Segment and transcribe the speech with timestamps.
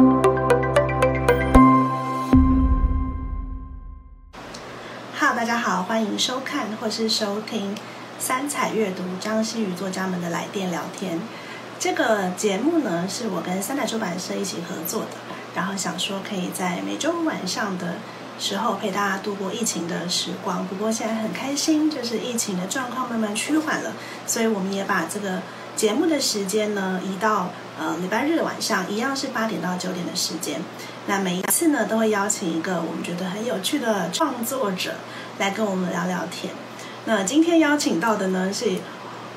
[0.00, 0.22] Hello，
[5.36, 7.76] 大家好，欢迎收看或是收听
[8.18, 11.20] 三彩阅读张希宇作家们的来电聊天。
[11.78, 15.10] 这个节目呢，是我跟三彩出版社一起合作的，
[15.54, 17.96] 然后想说可以在每周五晚上的
[18.38, 20.66] 时候陪大家度过疫情的时光。
[20.66, 23.92] 不过现在很开心，就是疫情的状况慢慢趋缓了，
[24.26, 25.42] 所以我们也把这个
[25.76, 30.60] 节目的时间呢移到呃礼拜日晚上，一样是八点到九点的时间。
[31.06, 34.96] 那每一次呢，都会邀请一个我们觉得很有趣的创作者
[35.38, 36.52] 来跟我们聊聊天。
[37.06, 38.76] 那今天邀请到的呢，是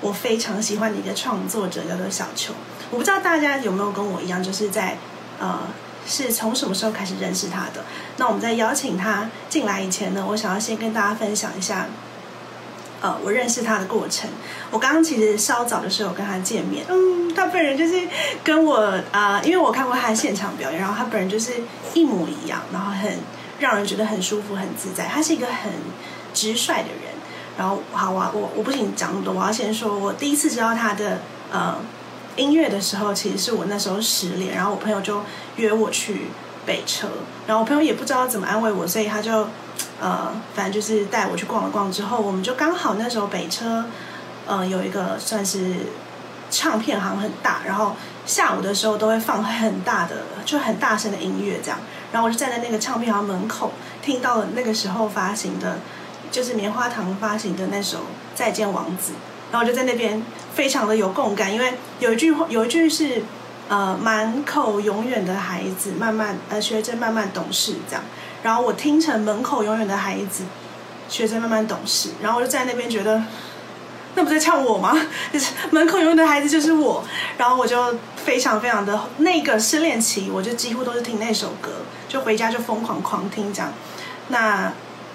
[0.01, 2.53] 我非常喜欢的一个创作者，叫做小球。
[2.91, 4.97] 我不知道大家有没有跟我一样，就是在
[5.39, 5.61] 呃，
[6.05, 7.85] 是从什么时候开始认识他的？
[8.17, 11.87] 那我们在邀请他进来以前呢，我想要先跟大家分享一下。
[13.03, 14.29] 呃，我认识他的过程，
[14.71, 18.07] 我刚刚其实稍早的时候跟他见面，嗯，他本人就是
[18.45, 21.51] 跟我啊，因为我看过他现场表演，然后他本人就是
[21.93, 23.19] 一模一样，然后很
[23.59, 25.05] 让人觉得很舒服、很自在。
[25.05, 25.69] 他是一个很
[26.33, 27.11] 直率的人。
[27.57, 31.19] 然后，好啊，我我不仅讲那么多，我要先说，我第一次知道他的
[31.51, 31.75] 呃
[32.37, 35.21] 音乐的时候，其实是我那时候失恋，然后我朋友就
[35.57, 36.27] 约我去
[36.65, 37.09] 北车，
[37.45, 39.45] 然后我朋友也不知道怎么安慰我，所以他就。
[40.01, 43.85] 呃，反正就是带我去逛了逛之后，我们就刚好那时候北车，
[44.45, 45.75] 呃，有一个算是
[46.49, 51.79] 唱片行很大，然后下午的时候都会放很大的，就很大声的音乐这样。
[52.11, 53.71] 然后我就站在那个唱片行门口，
[54.01, 55.79] 听到了那个时候发行的，
[56.29, 57.97] 就是棉花糖发行的那首
[58.35, 59.13] 《再见王子》，
[59.51, 60.21] 然后我就在那边
[60.53, 63.23] 非常的有共感，因为有一句话有一句是
[63.69, 68.03] 呃，满口永远的孩子慢慢呃，学着慢慢懂事这样。
[68.43, 70.43] 然后我听成门口永远的孩子，
[71.07, 72.09] 学着慢慢懂事。
[72.21, 73.23] 然后我就在那边觉得，
[74.15, 74.93] 那不在唱我吗？
[75.31, 77.03] 就 是门口永远的孩子就是我。
[77.37, 81.71] 然后我就非常非常的那个失恋期，我就几乎都是听那首歌，
[82.09, 83.71] 就回家就疯狂狂听这样。
[84.27, 84.71] 那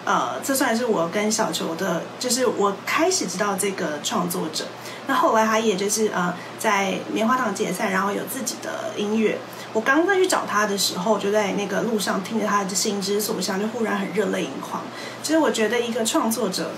[0.09, 4.65] 呃，这算是我跟小球的，就是我开始知道这个创作者。
[5.07, 9.39] 那后来他也就是呃，在棉花糖解散，然后有自己的音乐。
[9.75, 14.83] 我刚再去找他的时候，就在那个路上听着他的心之所向，就忽然很热泪盈眶。
[15.23, 16.71] 其实我觉得一个创作者，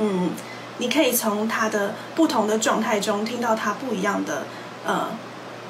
[0.00, 0.32] 嗯，
[0.76, 4.42] 你可以从他的不同的状态中听到他不一样的，
[4.84, 5.08] 呃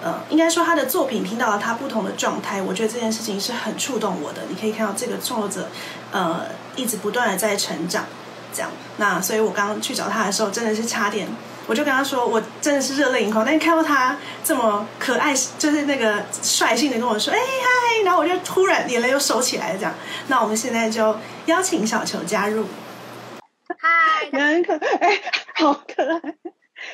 [0.03, 2.61] 呃，应该说他的作品听到了他不同的状态。
[2.61, 4.43] 我觉得这件事情是很触动我的。
[4.49, 5.69] 你可以看到这个创作者，
[6.11, 6.43] 呃，
[6.77, 8.05] 一直不断的在成长，
[8.53, 8.71] 这样。
[8.97, 11.29] 那所以我刚刚去找他的时候，真的是差点。
[11.67, 13.43] 我就跟他说，我真的是热泪盈眶。
[13.43, 19.79] 但是看到他这么可爱，就是那个率性的跟我说：“哎嗨！”然后我就突然眼泪又收起来了。
[19.79, 19.95] 这样，
[20.29, 22.67] 那我们现在就邀请小球加入。
[23.79, 25.21] 嗨，很可哎，
[25.55, 26.35] 好可爱。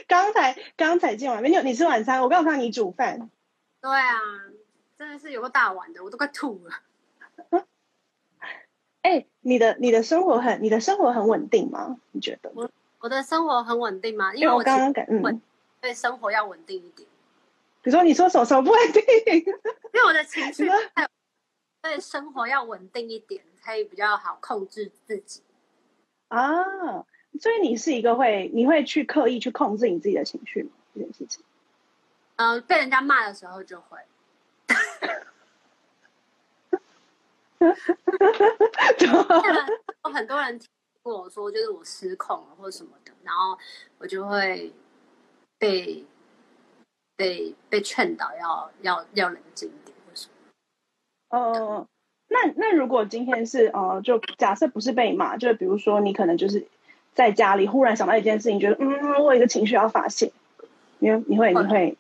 [0.07, 2.23] 刚才刚才见完面，你你吃晚餐？
[2.23, 3.29] 我刚看到你煮饭。
[3.81, 4.21] 对啊，
[4.97, 7.65] 真的是有个大碗的，我都快吐了。
[9.03, 11.99] 哎，你的你的生活很你的生活很稳定吗？
[12.13, 12.51] 你觉得？
[12.55, 12.71] 我
[13.01, 14.35] 我的生活很稳定吗？
[14.35, 15.41] 因为我刚刚感嗯，
[15.81, 17.09] 对生活要稳定一点。
[17.83, 19.03] 比如说，你说手手不稳定，
[19.35, 19.45] 因
[19.95, 20.69] 为我的情绪
[21.81, 25.41] 对生活要稳定一点，可以比较好控制自己。
[26.29, 26.63] 啊，
[27.41, 30.71] 所以你是一个会，你会去刻意去控制你自己的情绪吗？
[30.95, 31.43] 这件事情？
[32.37, 33.99] 嗯，被人家骂的时候就会。
[40.05, 40.61] 有很多人。
[41.03, 43.59] 跟我说，就是我失控了或者什么的，然后
[43.97, 44.71] 我就会
[45.59, 46.05] 被
[47.17, 51.39] 被被劝导要要要冷静一点，或什么。
[51.39, 51.89] 哦，
[52.29, 56.67] 那那如果今天是呃，就假设不是被骂，就是比如说你可能就是
[57.15, 60.31] 在家里忽然想到一件事情，觉得嗯，我有一个情绪要发泄，
[60.99, 61.97] 你你会你会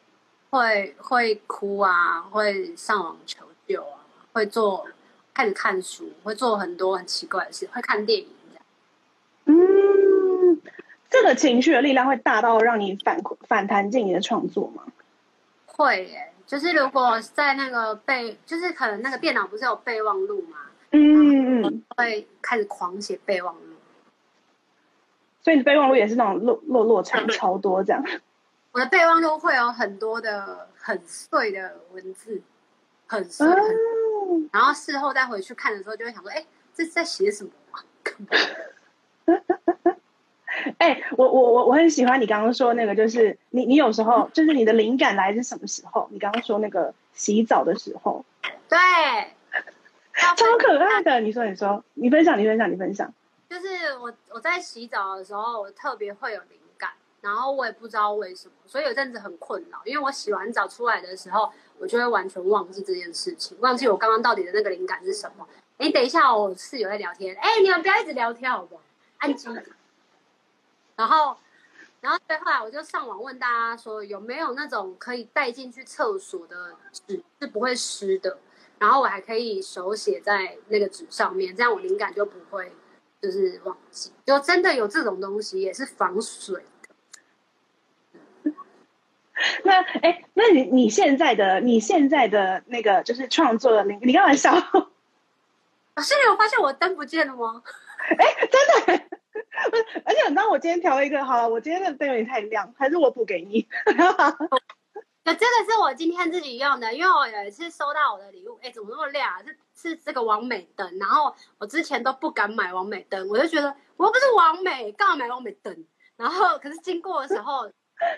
[0.50, 4.04] 会会哭啊，会上网求救啊，
[4.34, 4.86] 会做
[5.32, 8.28] 开始看书，会做很多很奇怪的事，会看电影。
[9.46, 10.60] 嗯，
[11.08, 14.84] 这个情绪的力量会大到让你反反弹进你的创作吗？
[15.66, 20.58] 会耶，就是如果在那个备，就是可能那个电脑不是有备忘录吗？
[20.92, 23.60] 嗯嗯，会开始狂写备忘录。
[25.42, 28.04] 所以你备忘录也是那种落落落差超多这样。
[28.72, 32.42] 我的备忘录会有很多的很碎的文字，
[33.06, 33.46] 很碎，
[34.52, 36.44] 然后事后再回去看的时候，就会想说：哎，
[36.74, 37.50] 这是在写什么？
[40.78, 46.08] 哎，我我我我很喜欢你刚刚说那个，就是你你有时候就是你的灵感来自什么时候？
[46.10, 48.24] 你刚刚说那个洗澡的时候，
[48.68, 48.76] 对，
[50.36, 51.20] 超可爱的。
[51.20, 53.12] 你说你说，你分享你分享你分享。
[53.48, 56.90] 就是我我在洗澡的时候，我特别会有灵感，
[57.20, 65.48] 然后我也不知道为什么，所以有阵子很困扰，因为我洗完澡出来的时候，我就会完全忘记这件事情，忘记我刚刚到底的那个灵感是什么。
[65.78, 67.34] 哎，等一下，我室友在聊天。
[67.36, 68.82] 哎，你们不要一直聊天好不好？
[69.16, 69.50] 安静。
[70.94, 71.34] 然后，
[72.02, 78.38] 然后最后来我就上网问大家说，有没有那种可以带进去厕所的纸是不会湿的，
[78.78, 82.70] 然后我还可以手写在那个纸上面，这样我灵感就不会
[83.22, 84.12] 就是忘记。
[84.26, 86.62] 就真的有这种东西，也是防水。
[89.64, 94.52] 那哎，那你你现在的你现在的那个就是创作的，你你干嘛笑？
[95.94, 97.62] 啊，是你有发现我灯不见了吗？
[98.18, 99.04] 哎，真的，
[100.04, 103.66] 而且你知道我今天调了一个，好了，我今天的灯有点太亮，还是我补给你？
[105.22, 109.30] 那这个是我今天自己用的，因为我有一次收到我的礼物，哎，怎么那么亮？
[109.30, 109.56] 啊是
[109.90, 115.86] 是这个王美灯，然后我之前都不敢买王美灯，我就觉得我又不是王美，干嘛买王美灯？
[116.16, 117.68] 然后可是经过的时候，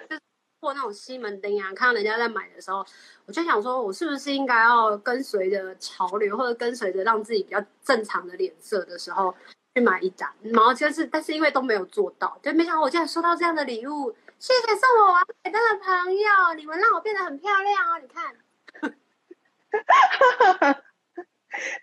[0.08, 0.16] 就。
[0.62, 2.86] 过那种西门町啊，看到人家在买的时候，
[3.26, 9.34] 我就想说，我是不是应该要跟随着潮流，或者跟随着让自己比较正常的脸色的时候
[9.74, 10.32] 去买一盏？
[10.40, 14.14] 然后就是，但是因为都没有做到，就没想到我竟然收到这样的礼物。
[14.38, 17.98] 谢谢送我王美灯的朋友，你们让我变得很漂亮哦！
[18.00, 18.36] 你看，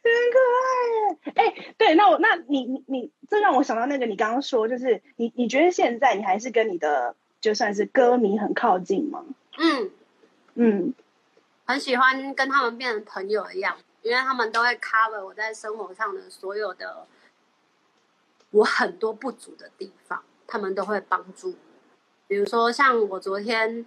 [0.04, 1.18] 真可爱耶！
[1.36, 1.42] 哎，
[1.78, 7.18] 对，那我那你你你，这让我想到那个你刚刚说，就是你你觉得现在你还是跟你的。
[7.42, 9.24] 就算是歌迷很靠近吗？
[9.58, 9.92] 嗯
[10.56, 10.94] 嗯，
[11.66, 17.08] 很喜欢跟他们变成朋友一样，因为他们都会 cover 我在生活上的所有的
[18.52, 21.56] 我很多不足的地方，他们都会帮助。
[22.28, 23.86] 比如说像我昨天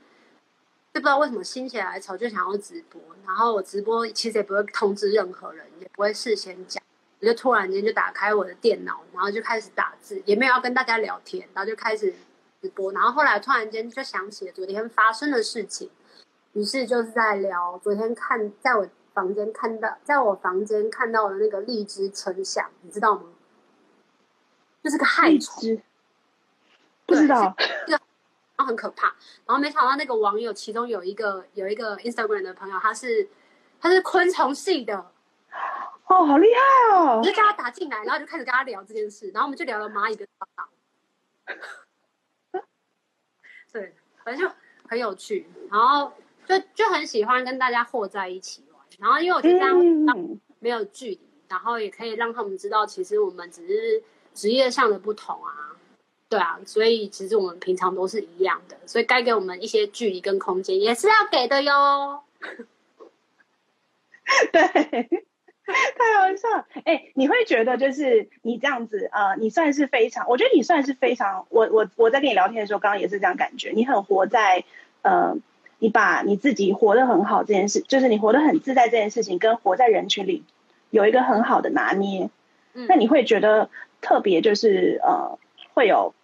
[0.95, 6.83] 就不知道为什么心血来潮就想要直播，然后我直播其实也不会通知任何人，也不会事先讲，
[7.21, 12.15] 我就突然间就打开我的电脑，然后就开始打字，也没有要跟大家聊天，然后就开始。
[12.63, 15.91] 直播，然后后来突然间就想起了昨天发生的事情，
[16.53, 23.25] 于是就是在聊昨天看在我房间看到，在我房间看到的那个荔枝春象，你知道吗？
[24.83, 25.83] 就是个害虫，
[27.07, 27.55] 不知道，
[27.87, 27.99] 然
[28.57, 29.09] 后很可怕，
[29.47, 33.29] 然后没想到那个网友其中有一个有一个 Instagram 的朋友，他是
[33.81, 34.97] 他是昆虫系的，
[36.07, 37.19] 哦，好厉害哦！
[37.19, 40.69] 我就叫他打进来，然后就开始跟他聊这件事，然后我们就聊了蚂蚁跟蟑螂。
[43.73, 44.55] 对，反正就
[44.87, 46.13] 很有趣，然后
[46.47, 48.83] 就就很喜欢跟大家和在一起玩。
[48.99, 49.79] 然后因为我觉得这样
[50.59, 54.03] 没有距离，然后也可以让他们知道，其实我们只是
[54.35, 55.71] 职业上的不同啊。
[56.29, 62.23] 对啊，所以其实我们平常都是一样的，所以该给我们一些距离跟空间也是要给的哟。
[64.53, 65.27] 对。
[65.99, 66.67] 太好笑！
[66.85, 74.65] 哎，你会觉得就是你这样子，呃，你算是非常，我觉得你算是非常，我我我在跟你聊天的时候，刚刚也是这样感觉，你很活在，
[75.03, 75.37] 呃，
[75.79, 80.45] 你把你自己活得很好这件事，就是你活得很自在这件事情，跟活在人群里
[80.91, 82.31] 有一个很好的拿捏。
[82.75, 83.69] 嗯，那你会觉得
[84.01, 85.39] 特别就是呃，
[85.75, 86.15] 会有，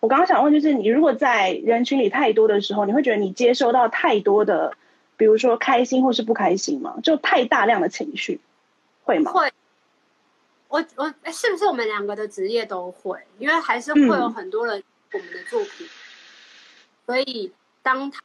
[0.00, 4.76] 我刚刚想问就是，你如果在人群里太多的时候，你会觉得你接收到太多的，
[5.16, 6.96] 比如说开心或是不开心吗？
[7.02, 8.40] 就太大量的情绪。
[9.04, 9.30] 会吗？
[9.30, 9.52] 会，
[10.68, 13.24] 我我是不是我们两个的职业都会？
[13.38, 15.86] 因为还是会有很多人我们的作品，
[17.06, 17.52] 所以
[17.82, 18.20] 当他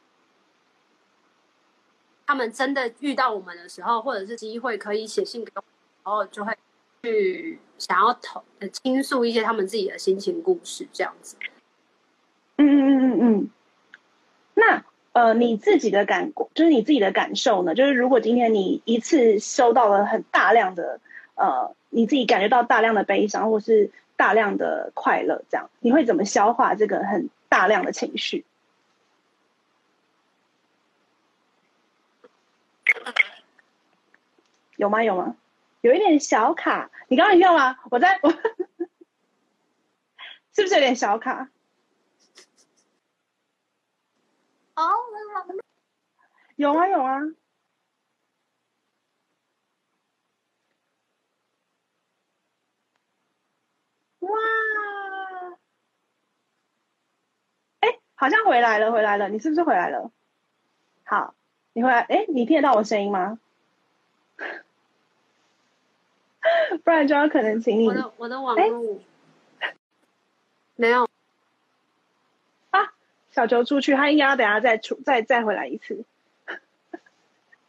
[2.26, 5.64] 他们真的遇到我们的时候，或者是机会可以写信给我，
[6.04, 6.58] 然后就会
[7.04, 11.36] 去想要投倾诉一些他们自己的心情故事，这样子。
[12.58, 13.50] 嗯嗯嗯嗯嗯，
[14.56, 14.89] 那。
[15.20, 17.76] 呃，你自己的感，就是你自己的感受呢？
[17.76, 21.02] 就是如果今天你一次收到了很大量的，
[21.36, 28.46] 呃，你自己感觉到大量的悲伤，或是大量的快乐，这样你会怎么消化这个很大量的情绪？
[34.78, 35.04] 有吗？
[35.04, 35.36] 有吗？
[35.82, 37.78] 有一点小卡，你刚刚听到吗？
[37.92, 38.32] 我在，我
[40.56, 41.50] 是不是有点小卡？
[44.69, 44.69] 哦，
[46.56, 47.20] 有啊有啊，
[54.20, 54.30] 哇！
[57.80, 60.12] 哎，好像回来了，回来了，你是不是回来了？
[61.04, 61.34] 好，
[61.74, 63.40] 你回来，哎，你听得到我声音吗？
[66.84, 69.00] 不然就要可能请你，我的我的网络
[70.76, 71.08] 没有。
[73.40, 76.04] 小球出去，他应该要等下再出，再再回来一次。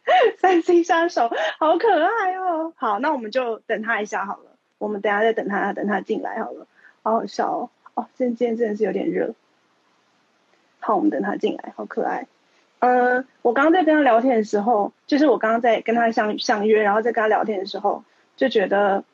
[0.37, 2.73] 三 C 杀手好可爱哦！
[2.75, 4.51] 好，那我们就等他一下好了。
[4.79, 6.67] 我们等下再等他，等他进来好了。
[7.03, 7.69] 好好笑哦！
[7.93, 9.33] 哦，今天真的是有点热。
[10.81, 12.27] 好，我们等他进来，好可爱。
[12.79, 18.03] 呃，我刚刚在跟他聊天的时候，就是我刚刚在跟他相相约，然后在跟他聊天的时候，
[18.35, 19.05] 就觉得，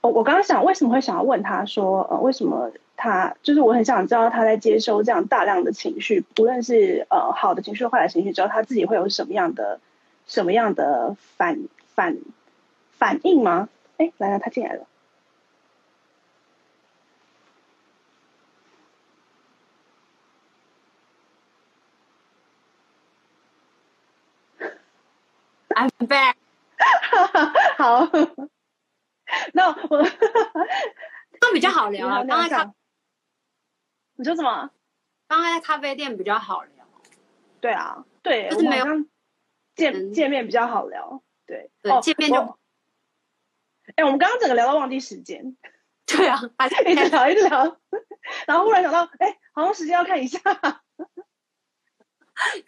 [0.00, 2.70] 我我刚刚想为什么会想要问他说，呃，为什么
[3.04, 9.78] 他就是我很想知道他在接收这样大量的情绪，不论是呃好的情绪、坏的情绪之后，他自己会有什么样的
[10.26, 12.16] 什么样的反反
[12.92, 13.68] 反应吗？
[13.98, 14.86] 哎，来了，他进来了。
[25.76, 26.36] I'm back。
[27.76, 28.08] 好，
[29.52, 30.02] 那我
[31.40, 32.24] 都比较好聊啊。
[32.28, 32.72] 刚才咖，
[34.16, 34.70] 你说什么？
[35.26, 36.86] 刚才在咖啡店比较好聊。
[37.60, 38.86] 对啊，对，就是没有
[39.74, 41.22] 见见面比较好聊。
[41.46, 42.58] 对，对，见面就。
[43.96, 45.56] 哎，我们刚刚整个聊到忘记时间。
[46.06, 46.38] 对啊，
[46.86, 47.78] 一直聊一直聊，
[48.46, 50.38] 然后忽然想到，哎，好像时间要看一下。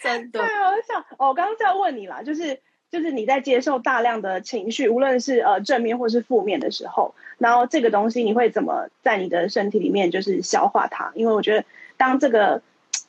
[0.00, 0.40] 真的。
[0.40, 2.62] 对啊，我想，哦，我刚刚在问你啦，就是。
[2.96, 11.12] 就是你在接受大量的情绪，无论是呃正面或是负面的时候，然后这个东西你会怎么在你的身体里面就是消化它？
[11.14, 11.62] 因为我觉得
[11.98, 12.62] 当这个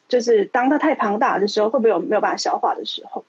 [0.10, 3.24] 就是当它太庞大的时候，会不会有没有办法消化的时候？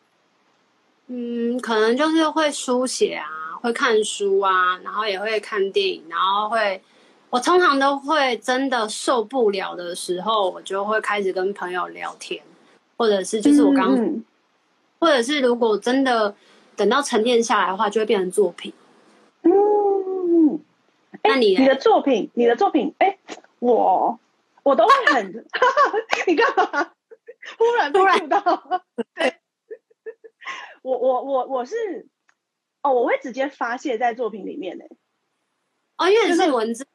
[1.06, 3.28] 嗯，可能就是会书写啊，
[3.60, 6.82] 会看书啊，然后也会看电影，然后会
[7.30, 12.42] 我通常都会真的受不了的时候，我就会开始跟朋友聊天，
[12.96, 13.96] 或者是就是我刚。
[14.98, 16.34] 或者是如果真的
[16.76, 18.72] 等到沉淀下来的话，就会变成作品。
[19.42, 20.60] 嗯，
[21.22, 23.18] 那你你的作品，你的作品，哎，
[23.58, 24.18] 我
[24.62, 25.44] 我都会很，
[26.26, 26.92] 你干嘛？
[27.56, 28.40] 忽然突然到，
[29.14, 29.34] 对，
[30.82, 32.06] 我我我我是，
[32.82, 34.84] 哦，我会直接发泄在作品里面呢。
[35.96, 36.86] 哦，因为是文字。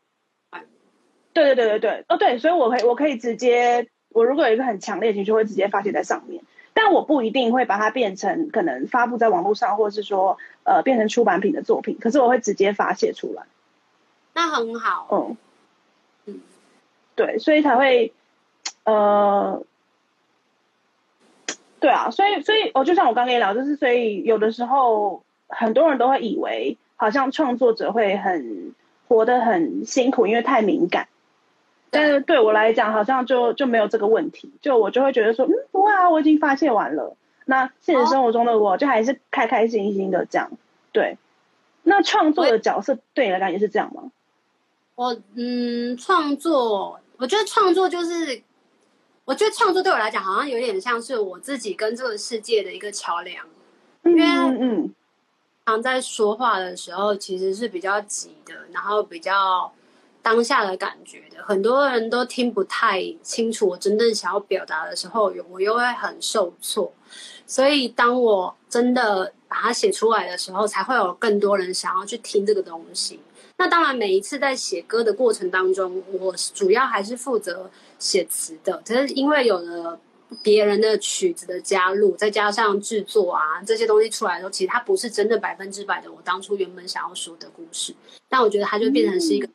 [1.33, 6.43] 对对对对对，哦对，所以我可以我可以直接，我如果有一个很强烈的情绪，会直接发泄在上面。
[6.73, 11.97] 但我不一定会把它变成可能发布在网络上，或者是说呃变成出版品的作品。
[11.99, 13.43] 可是我会直接发泄出来，
[14.33, 15.07] 那很好。
[15.11, 15.37] 嗯
[16.25, 16.41] 嗯，
[17.15, 18.13] 对，所以才会
[18.85, 19.63] 呃，
[21.79, 28.73] 对啊，所以所以哦，就像我刚跟你聊，就是所以有的时候很多人都会以为，好像创作者会很
[29.07, 31.07] 活得很辛苦，因为太敏感。
[31.93, 37.15] 但是对我来讲，好像就就没有这个问题，就我就会觉得说，嗯，不会啊，我已经发泄完了。
[37.45, 40.49] 那现实生活中的我，就还是开开心心的这样。
[40.91, 41.17] 对，
[41.83, 44.11] 那创作的角色对你来讲也是这样吗？
[44.95, 48.41] 我嗯，创作，我觉得创作就是，
[49.25, 53.45] 我觉得创作对我来讲，好像有点像是我自己跟这个世界的一个桥梁。
[54.03, 54.93] 因为嗯，
[55.65, 59.71] 常在说话的时候，其实是比较急的，然后比较。
[60.23, 66.91] 当下的感觉的，很多人都听不太清楚我真正想要表达的时候，我又会很受挫。
[67.45, 73.19] 所以当我真的把它写出来的时候，才会有更多人想要去听这个东西。
[73.57, 78.81] 那当然，每一次在写歌的过程当中，我主要还是负责写词的。
[78.87, 79.99] 可是因为有了
[80.41, 87.93] 别人的曲子的加入，再加上制作啊这些东西出来的时候，其实它不是真的百分之百的我当初原本想要说的故事。
[88.29, 89.47] 但我觉得它就变成是一个。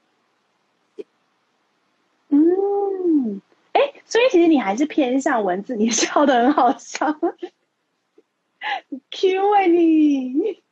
[2.30, 3.40] 嗯，
[3.72, 7.06] 哎，所以其实你还是偏向文字，你笑的很好笑，
[9.10, 10.62] Q 哎你，你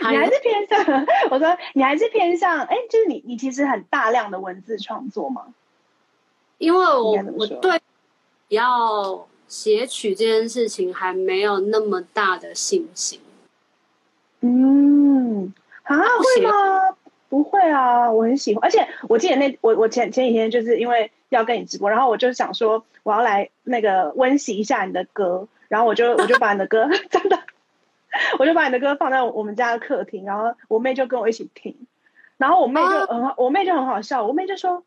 [0.00, 5.54] 还是偏向我说你还是偏向哎，就是你你其实很大量的文字创作吗？
[6.58, 7.80] 因为我我对
[8.48, 13.20] 要写曲这件事情还没有那么大的信心。
[14.40, 15.54] 嗯，
[15.84, 16.96] 啊会吗？
[17.28, 27.40] 不会啊，我很喜欢，而且我记得那我我前前几天就是因为要跟你直播，然后我就想说我要来那个温习一下你的歌，然后我就 我就把你的歌真的，
[28.38, 31.86] 我就把你的歌放在我们家的客厅，然后我妹就跟我一起听，
[32.36, 34.84] 然后我妹就很我妹就很好笑，我妹就说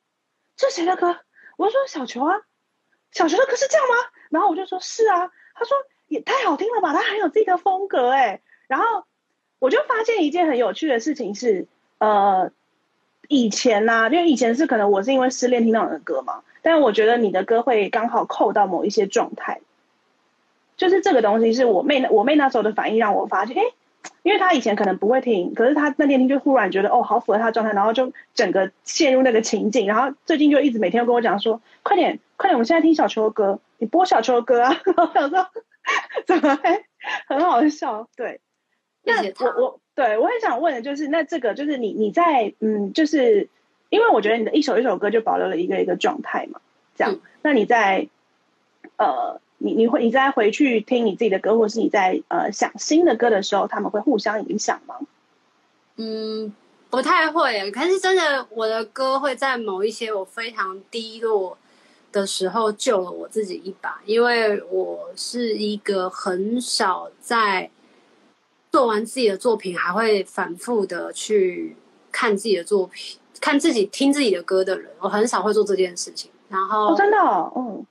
[0.55, 1.17] 这谁的歌？
[1.57, 2.41] 我说小球啊，
[3.11, 3.95] 小球的歌是这样吗？
[4.29, 9.05] 然后我就说是啊，她说也太好听了吧，她很有自己的风格哎，然后
[9.59, 11.67] 我就发现一件很有趣的事情是。
[11.99, 12.51] 呃，
[13.31, 19.61] 以前呐，因为以前是可能我是因为失恋听到你的歌嘛，但是我觉得你的歌会刚好扣到某一些状态，
[20.75, 23.63] 就是这个东西是我妹我妹那时候的反应让我发现，哎，
[24.23, 35.47] 因为她以前可能不会听，可是她那天听就忽然觉得哦，好符合她的状态，然后就整个陷入那个情境，然后最近就一直每天都跟我讲说，快点快点，我们现在听小秋的歌，你播小秋的歌啊， 我想说
[36.27, 36.59] 怎么
[37.27, 38.41] 很好笑，对，
[39.05, 39.79] 那我我。
[40.03, 43.49] 对，我很想问的就是，那这个就是你你在嗯，就是
[43.89, 46.59] 因为我觉得你的一首一首歌就保留了一个一个状态嘛，
[46.95, 47.19] 这样。
[47.43, 48.07] 那你在
[48.97, 54.95] 呃你你会你再回去听你自己的歌，或是你在呃想新的歌的时候，他们会互相影响吗？
[55.97, 56.51] 嗯，
[56.89, 57.69] 不太会。
[57.69, 61.55] 可是真的，我的歌会在某一些我非常低落
[62.11, 67.69] 的时候救了我自己一把，因为我是一个很少在
[68.71, 71.75] 做完自己的作品还会反复的去
[72.11, 73.17] 看自己的作品。
[73.39, 76.29] 看自己听自己的歌的人，我很少会做这件事情。
[76.47, 77.17] 然后真的，
[77.55, 77.83] 嗯，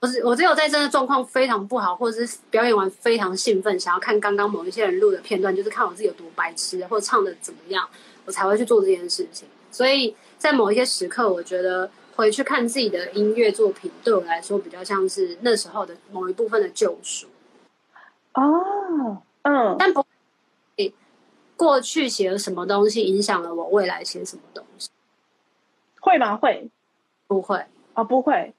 [0.00, 7.88] 我只我只有在真的状况非常不好，或者是表演完非常兴奋，想要看刚刚某一些人录的片段，就是看我自己有多白痴，或者唱的怎么样，
[8.26, 9.48] 我才会去做这件事情。
[9.70, 17.28] 所以在某一些时刻，我觉得回去看自己的音乐作品，对我来说比较像是那时候的某一部分的救赎。
[18.34, 20.04] 哦，嗯，但不。
[21.56, 24.88] 过去写了什么东西影响了我未来写什么东西？
[26.00, 26.36] 会吗？
[26.36, 26.68] 会？
[27.28, 27.64] 不会？
[27.94, 28.52] 哦，不会。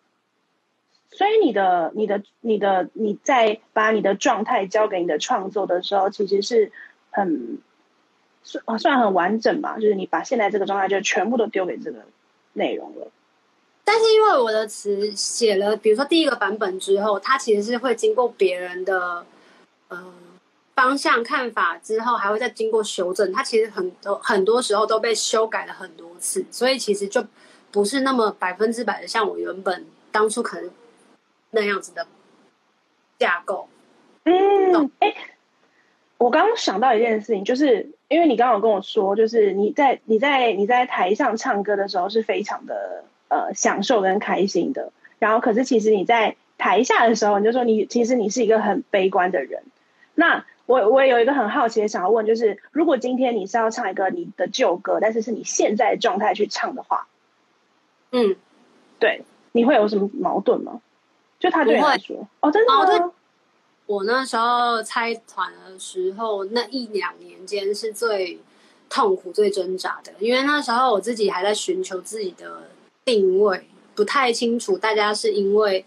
[1.12, 6.72] 所以你的、你的、你的，你在把你的状态交给你的创作的时候，其实是
[7.12, 7.60] 很
[8.44, 9.76] 算算很完整吧？
[9.76, 12.06] 就是你把现在这个状态就全部都丢给这个
[12.54, 13.12] 内容了。
[13.84, 19.26] 但是因为我的词写了，比如说第一个版本之后，它其实是会经过别人的，
[19.90, 20.14] 呃。
[20.76, 23.32] 方向看法之后，还会再经过修正。
[23.32, 27.24] 它其实很多很多时候都被修改了很多次，所以其实就
[27.72, 30.72] 不是那么百分之百的像我原本当初可能
[31.52, 32.08] 那样子的
[33.20, 33.70] 架构。
[34.24, 35.14] 嗯，哎，
[36.18, 49.62] 我刚刚想到一件事情，就是因为你刚刚有跟我说，就是你在你在你在台上唱歌的时候是非常的呃享受跟开心的，然后可是其实你在台下的时候，你就说你其实你是一个很悲观的人，
[50.16, 50.44] 那。
[50.66, 57.08] 我我有一个很好奇的想要问，就是如果今天你是要唱一个你的旧歌，但是是你现在的状态去唱的话，
[58.12, 58.36] 嗯，
[58.98, 60.82] 对，你会有什么矛盾吗？
[61.40, 63.12] 就他对你来说，哦，真的吗？
[63.86, 68.40] 我那时候拆团的时候，那一两年间是最
[68.90, 72.70] 痛苦、最挣扎的，因为那时候我自己还在寻求自己的
[73.04, 75.86] 定位，不太清楚大家是因为。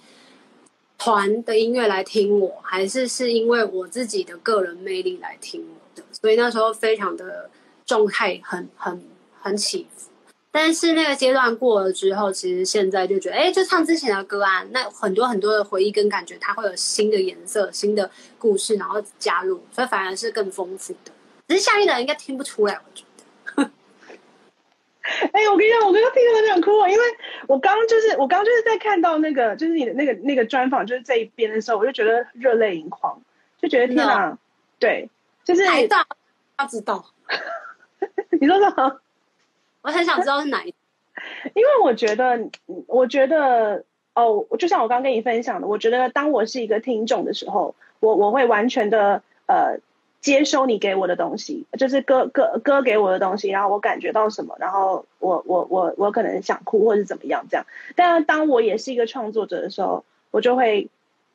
[0.98, 7.50] 团的音乐来听我，还是是因为我自己的个人魅力来听我的，所以那时候非常的
[7.84, 9.04] 状态很很
[9.40, 10.10] 很起伏。
[10.50, 21.12] 但是那个阶段过了之后，其实现在就觉得，哎，就唱之前的歌啊，那很多很多的回忆跟感觉，它会有新的颜色、新的故事，然后加入，所以反而是更丰富的。
[21.48, 23.05] 只是下面的人应该听不出来，我觉得。
[25.32, 27.04] 哎，我跟你讲，我刚刚听到很想哭啊，因为
[27.46, 33.20] 我刚刚就是我刚刚就是在看到那个就是你的那个那个专访，就是这一边的时候，我就觉得热泪盈眶，
[33.60, 34.36] 就觉得天哪，
[34.78, 35.08] 对，
[35.44, 36.06] 就是太大，
[36.56, 37.04] 他知道，
[38.40, 39.00] 你说什么？
[39.82, 40.74] 我很想知道是哪一，
[41.54, 42.48] 因为我觉得，
[42.86, 49.78] 我觉得哦，就像我刚跟你分享的，我觉得当我是一个听众的时候，我我会完全的呃。
[50.26, 57.64] 接收你给我的东西，就是歌歌歌给我的东西，然后我感觉到什么，然后我我我我可能想哭或者怎么样这样。
[57.94, 60.88] 但当我也是一个创作者的时候，我就会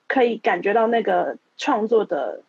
[0.08, 2.42] 可以感觉到那个创作的，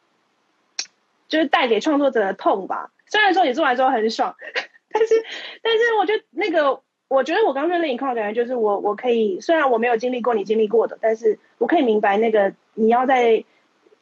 [1.28, 2.90] 就是带给创作者的痛吧。
[3.07, 4.35] 虽然说你做完之后很爽，
[4.90, 5.14] 但是
[5.62, 13.44] 但是我觉得那个，我觉得我刚刚另一块感觉就是我我可以，虽然我没有经历过你经历过的，但是我可以明白那个你要在。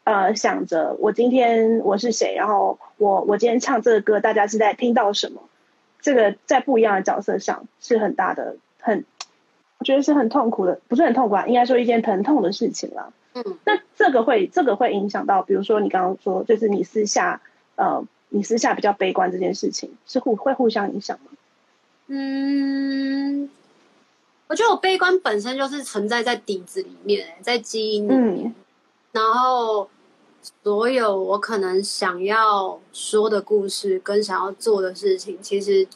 [0.04, 5.42] 呃，想着我今天我是谁，然后我我今天唱这个歌，大家是在听到什么？
[6.00, 9.04] 这个在不一样的角色上是很大的，很
[9.78, 13.12] 我觉得是很痛苦的，不是很痛苦啊，应该说一件疼痛的事情啦。
[13.34, 17.40] 嗯，那这个会这个会影响到，比如说你刚刚说，就是你私下
[17.76, 21.30] 呃，你私下比较悲观这件事情，是互会互相影响吗？
[22.08, 23.48] 嗯，
[24.48, 28.54] 我觉得我悲观本身就是存在在底子里面，在基因里面。
[29.12, 29.88] 然后，
[30.62, 35.86] 所有我可能想要说的故事跟想要做的事情，其实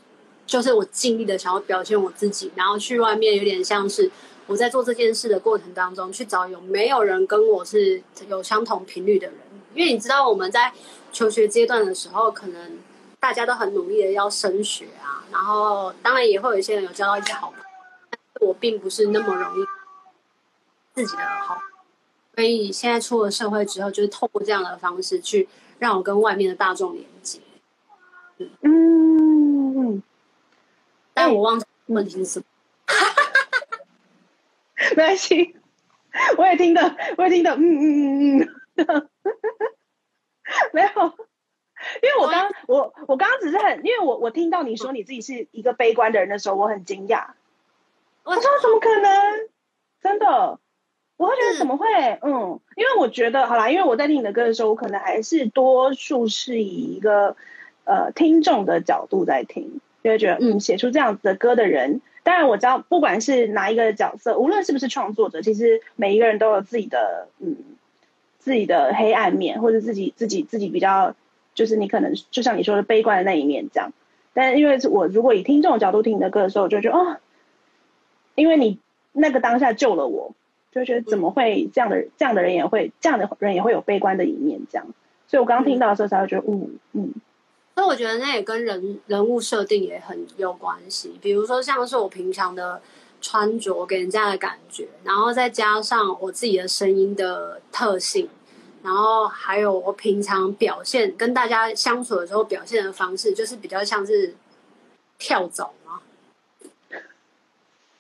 [0.46, 4.10] 就是我尽力的想要表现我自己，然后去外面有点像是
[4.46, 9.36] 我在做这件事的过程当中，去找有没有人跟我是有相同频率的人。
[9.74, 10.72] 因为你知道我们在
[11.12, 12.78] 求学阶段的时候，可能
[13.18, 17.64] 大家都很努力的要升学啊，然后当然也会有一些人有交到一些好朋友，
[18.10, 19.64] 但我并不是那么容易
[20.94, 21.56] 自己的好。
[22.34, 27.40] 所以现在出了社会之后，就是透过这样的方式去让我跟外面的大众连接。
[28.62, 30.02] 嗯，
[31.12, 32.44] 但我忘记问题是什么。
[34.96, 35.54] 没关系，
[36.36, 38.48] 我也听的，我也听的，嗯嗯嗯嗯。
[40.72, 40.88] 没有，
[42.02, 47.28] 因为我刚我我刚刚只是很，因为我我听到你说你自己是一个悲观的人的时候，我很惊讶。
[48.24, 49.48] 我说怎么可能？
[50.02, 50.58] 真的。
[51.16, 51.86] 我会觉得怎么会？
[52.22, 57.36] 嗯，因为我觉得好啦，因为我在听你的歌的时候，我可能还是多数是以一个
[57.84, 67.56] 呃听众的角度在听，就会觉得嗯，写出这样子的歌的人，当然我知道，不管是哪一个角色，无论是不是创作者，其实每一个人都有自己的嗯
[68.40, 71.14] 自己的黑暗面，或者自己自己自己比较，
[71.54, 73.92] 就是你可能就像你说的悲观的那一面这样。
[74.32, 77.18] 但是因为我如果以听众角度听你的歌的时候，我就觉得哦，
[78.34, 78.80] 因为你
[79.12, 80.34] 那个当下救了我。
[80.74, 84.86] 就觉得怎么会这样的这样的人也会这样的人也会有悲观的一面，这样，
[85.28, 87.14] 所以我刚刚听到的时候才会觉得，嗯嗯。
[87.76, 92.80] 所以我觉得那也跟人人物设定也很有关系，比如说像是我平常的
[93.20, 98.28] 穿着给人家的感觉，然后再加上我自己的声音的特性，
[98.82, 104.34] 然后还有我平常表现跟大家相处的时候表现的方式，就是比较像是
[105.18, 105.83] 跳蚤嘛。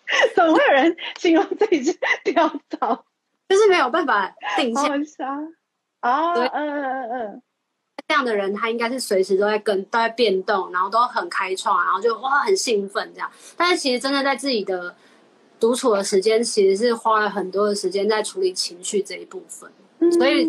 [0.34, 3.04] 怎么会有人形容自己是跳蚤？
[3.48, 5.36] 就是没有办法定下。
[6.00, 7.42] 哦，嗯嗯嗯嗯，
[8.08, 13.30] 这样的人他应该是随时都在跟都在变动，然后都很开创，然后就哇很兴奋这样。
[13.56, 14.94] 但是其实真的在自己的
[15.60, 19.70] 独处的时间，其实是花了很多的时间在处理情绪这一部分。
[20.12, 20.46] 所以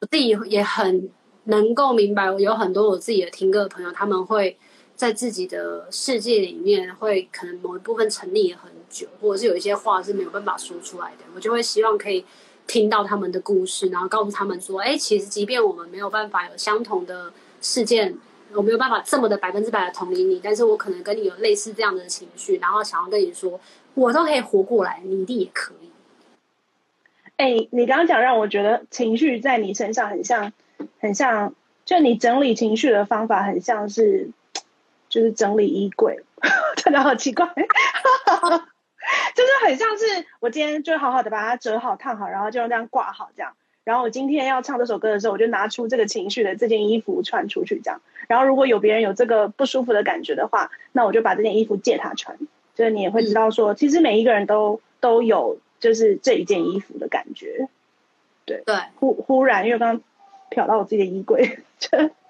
[0.00, 1.10] 我自己也很
[1.44, 4.58] 能够明白，有很多我自己的听歌的朋友，他们会。
[4.94, 12.24] 在自己的世界里面，会可能某一部分沉溺了很久，或者是有一些话是没有办法说出来的，我就会希望可以
[12.68, 18.16] 听到他们的故事，然后告诉他们说：，哎，其实即便我们没有办法有相同的事件，
[18.54, 23.58] 我没有办法这么的百分之百的同理你，但是我可能跟你有类似这样的情绪，然后想要跟你说，
[23.94, 25.90] 我都可以活过来，你一定也可以。
[27.38, 30.52] 哎，你刚刚讲让我觉得情绪在你身上很像，
[31.00, 31.52] 很像，
[31.84, 34.30] 就你整理情绪的方法很像是。
[35.12, 36.18] 就是整理衣柜，
[36.76, 37.62] 真的好奇怪， 就
[39.44, 43.52] 是很像是我今天就好好的把它折好、烫好，然后就这样挂好这样。
[43.84, 48.00] 然后我今天要唱这首歌的时候，我就拿出这个情绪的这件衣服穿出去这样。
[48.26, 52.38] 然后如果有别人有这个不舒服的感觉的话，那我就把这件衣服借他穿。
[52.74, 57.68] 就是你也会知道说，其实每一个人都都有就是这一件衣服的感觉。
[58.46, 60.02] 对对，忽忽然因为刚刚
[60.50, 61.58] 瞟到我自己的衣柜。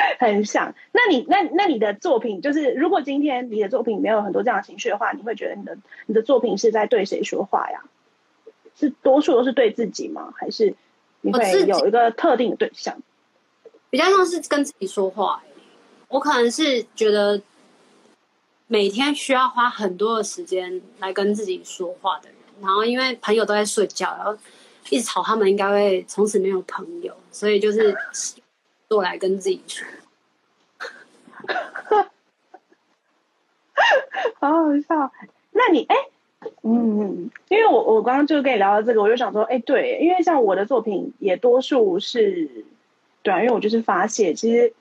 [0.18, 7.82] 很像，那你那那你的作品就是，如果今天你的作品没有很多这样的情绪的话，你会觉得你的你的作品是在对谁说话呀？
[8.78, 10.32] 是多数都是对自己吗？
[10.36, 10.74] 还是
[11.20, 12.96] 你会有一个特定的对象？
[13.90, 15.42] 比较像是跟自己说话。
[16.08, 17.40] 我可能是觉得
[18.66, 24.36] 每天需要花很多的时间来跟自己说话的人，然后因为朋友都在睡觉，然后
[24.90, 27.96] 一直吵，他们应该会从此没有朋友，所以就是。
[28.88, 29.86] 做来跟自己说，
[34.40, 35.12] 好好笑。
[35.52, 35.94] 那你哎，
[36.62, 42.64] 嗯，因为我我刚刚就跟你聊到这个，我就想说，哎，对，因为像我的作品也多数是，
[43.22, 44.72] 对啊，因为我就是发泄，其实，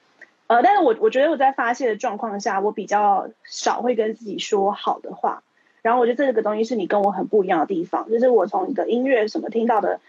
[0.47, 5.43] 呃，但是我我觉得我在发泄的状况下，我比较少会跟自己说好的话。
[5.81, 9.99] 然后我觉得这个东西是你跟我很不一样的地方，就是我从你的音乐什么听到的，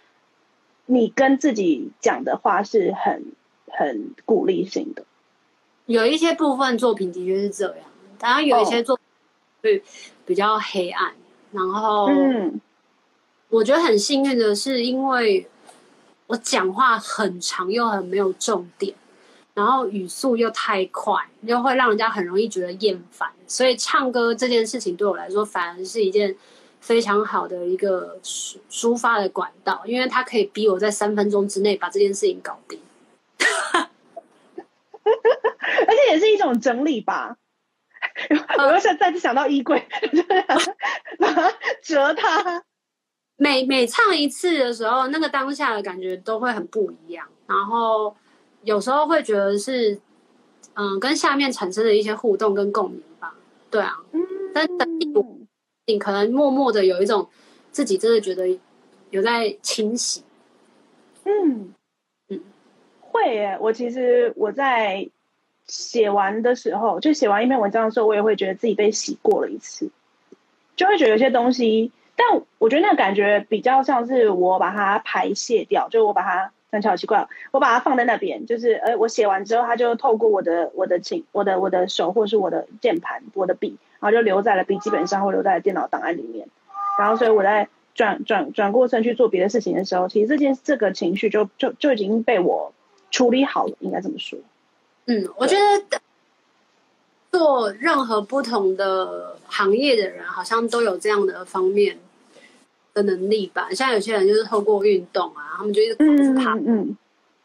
[0.86, 3.24] 你跟自己讲的话是很。
[3.72, 5.04] 很鼓励性的，
[5.86, 7.86] 有一些部分作品的确是这样，
[8.18, 8.98] 当然有一些作
[9.62, 9.82] 会
[10.24, 11.14] 比较黑暗。
[11.50, 12.60] 然后，嗯，
[13.48, 15.48] 我觉得很幸运的是，因为
[16.26, 18.94] 我讲话很长又很没有重点，
[19.54, 23.30] 然后语速又太快，又会让人家很容易觉得厌烦。
[23.46, 26.36] 所以唱歌这件事情对我来说，反而是一件
[26.80, 32.78] 非常好的一个抒抒发的管道，因为它可以逼我在三分钟之内把这件事情搞定。
[35.04, 37.36] 而且也是一种整理吧。
[38.58, 39.86] 我又想再次想到衣柜，
[41.18, 42.64] 把它折它。
[43.36, 47.28] 每每唱一次的时候，那个当下的感觉都会很不一样。
[47.46, 48.16] 然后
[48.62, 50.00] 有时候会觉得是，
[50.74, 53.34] 嗯，跟下面产生的一些互动跟共鸣吧。
[53.70, 54.20] 对啊，嗯。
[54.52, 54.66] 但
[55.86, 57.30] 你可能默默的有一种
[57.70, 58.58] 自己真的觉得
[59.10, 60.24] 有在清洗。
[61.24, 61.74] 嗯嗯，
[63.24, 63.58] 会耶。
[63.60, 65.08] 我其实我在。
[65.70, 69.90] 写完的时候，就写完一篇文章的时候，我也会觉得自己被洗过了一次，
[70.76, 86.48] 就会觉得有些东西，但我觉得那个感觉比较像是我把它排泄掉，就我把它，很巧奇怪，我把它放在那边，就是呃，我写完之后，它就透过我的我的琴、我的我的手或是我的键盘、我的笔，然后就留在了笔记本上或留在了电脑档案里面，
[86.98, 92.72] 然后所以我在转转转过身去做别的事情的时候，其实这件这个情绪就就就已经被我
[93.10, 94.38] 处理好了，应该这么说。
[95.06, 96.00] 嗯，我觉得
[97.30, 101.98] 做任何不同的行业的人，好像都有这样的方面
[102.94, 103.70] 的能力吧。
[103.72, 106.96] 像有些人就是透过运动啊，他们就一直嗯狂去爬，嗯嗯，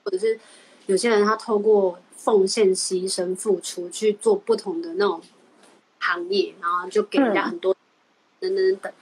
[0.03, 0.39] 或者是
[0.87, 5.21] 有些人他透过奉献、牺牲、付出去做不同的那种
[5.99, 7.75] 行业，然后就给人家嗯很多
[8.39, 8.93] 等等等等。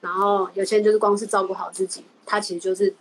[0.00, 2.94] 然后有些人就是光是照顾好自己，他其实就是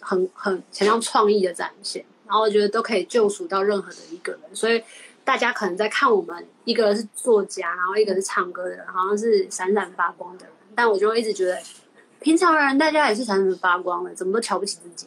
[0.00, 2.04] 很很很像创意的展现。
[2.32, 4.82] 然后我觉得都可以救赎到任何的一个人，所以
[5.22, 11.60] 大家可能在看我们，一个是作家，然后一个是唱歌的人，好像是闪闪发光的人，但我就一直觉得，
[12.20, 15.06] 平常人大家也是闪闪发光的，怎么都瞧不起自己。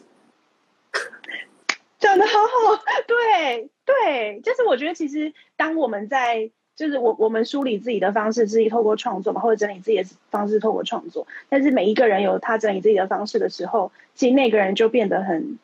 [1.98, 15.58] 讲的好好，对对，就是我觉得其实当我们在就是我我们梳理自己的方式是透过创作嘛，或者整理自己的方式透过创作，但是每一个人有他整理自己的方式的时候，其实那个人就变得很，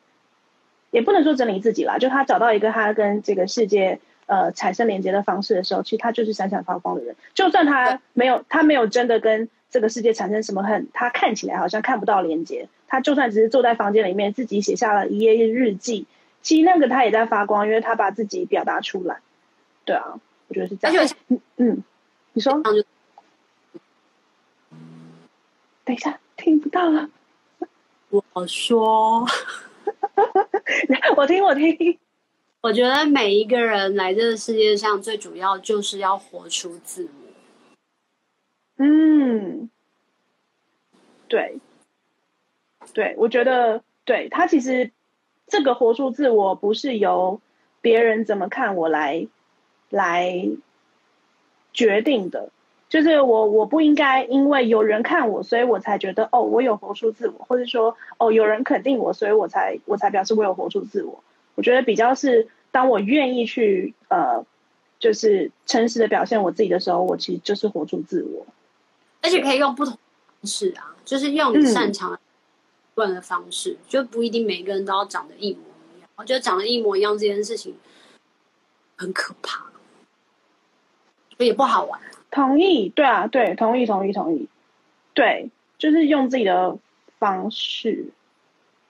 [0.93, 16.05] 也不能说整理自己啦，就他找到一个他跟这个世界呃产生连接的方式的时候，其实他就是闪闪发光的人，就算他没有他没有真的跟这个世界产生什么很他看起来好像看不到连接，他就算只是坐在房间里面自己写下了一页日记。
[16.43, 19.17] 其实那个他也在发光，因为他把自己表达出来。
[19.85, 21.01] 对啊，我觉得是这样。
[21.01, 21.83] 而且嗯嗯，
[22.33, 22.61] 你说
[25.85, 27.09] 等一下，听不到了。
[28.09, 29.25] 我说，
[31.17, 31.99] 我听，我听。
[32.61, 37.09] 我觉得每一个人来这个世界上，最主要就是要活出自我。
[38.77, 39.69] 嗯，
[41.27, 41.59] 对，
[42.93, 44.91] 对，我觉得对他其实
[45.47, 47.41] 这个活出自我，不是由
[47.81, 49.27] 别人怎么看我来
[49.89, 50.47] 来
[51.73, 52.49] 决定的。
[52.93, 61.23] 就是我，我不应该因为有人看我，所以我才觉得哦，我有活出自我，或者说哦，有人肯定我，所以我才我才表示我有活出自我。
[61.55, 64.45] 我觉得比较是当我愿意去呃，
[64.99, 68.45] 就是诚实的表现我自己的时候，我其实就是活出自我。
[69.23, 72.19] 而且可以用不同方式啊，就是用你擅长的、
[72.93, 75.61] 惯的方式，就不一定每个人都要长得一模
[75.97, 76.07] 一样。
[76.17, 77.75] 我觉得长得一模一样这件事情
[78.97, 79.65] 很可怕，
[81.39, 81.99] 也不好玩。
[82.33, 84.49] 同意，对啊，对，同意，同意，同意，
[85.13, 86.79] 对，就是用自己的
[87.19, 88.07] 方式，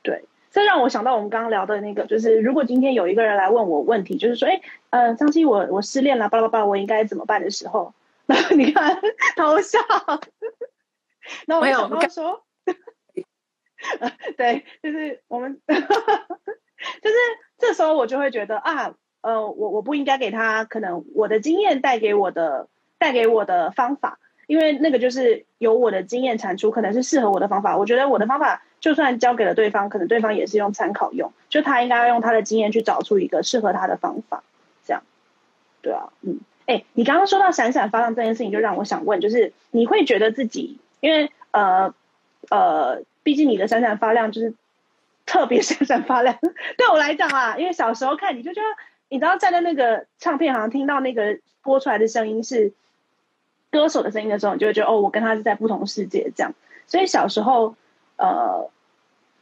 [0.01, 7.93] 对，这让我想到我们刚刚聊的那个，就是如果今天有一个人来问我问题，就是说，哎，呃，张希，我我失恋了，巴拉巴拉，我应该怎么办的时候，
[8.27, 8.97] 然后你看
[9.36, 9.77] 偷笑，
[11.45, 12.45] 然后我就想到说，
[14.38, 17.15] 对，就是我们， 就是
[17.58, 22.69] 这时候我就会觉得啊，呃，我我不应该给他可能我的经验带给我的。
[23.03, 27.75] 带给我的方法，因为那个就是由我的经验产出，可能是适合我的方法。
[27.75, 34.41] 我觉得我的方法就算交给了对方，可能对方也是用参考用，就他应该要用他的经验去找出一个适合他的方法。
[34.85, 35.03] 这样，
[35.81, 41.93] 对啊，嗯，哎，你刚刚说到闪闪发亮这件事情，就让我想问，就是你会觉得自己，因为呃
[42.49, 44.53] 呃，毕竟你的闪闪发亮就是
[45.25, 46.39] 特别闪闪发亮，
[46.77, 48.67] 对我来讲啊，因为小时候看你就觉得，
[49.09, 52.71] 你知道站在那个唱片行听到那个播出来的声音是。
[53.73, 56.53] 歌手的声音的时候，你就会觉得哦，我跟他是在不同世界这样。
[56.86, 57.75] 所以小时候，
[58.17, 58.69] 呃，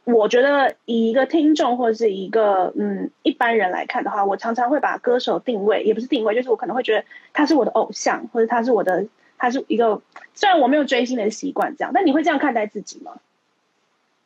[0.04, 10.00] 我觉得以一个听众或者是一个嗯一般人来看的话，我常常会把歌手定位，也不是定位，就是我可能会觉得他是我的偶像，或者他是我的，他是一个
[10.32, 13.12] 虽然我没有追星的习惯这样，但你会这样看待自己吗？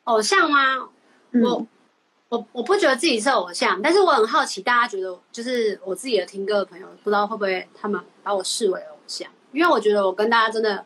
[0.04, 0.88] 偶像吗？
[1.32, 1.66] 嗯、我
[2.28, 9.28] 我我不觉得自己是偶像，但是我很好奇，大家觉得就是我自己的听歌的朋友，不知道会不会他们把我视为偶像？
[9.56, 10.84] 因为我觉得我跟大家真的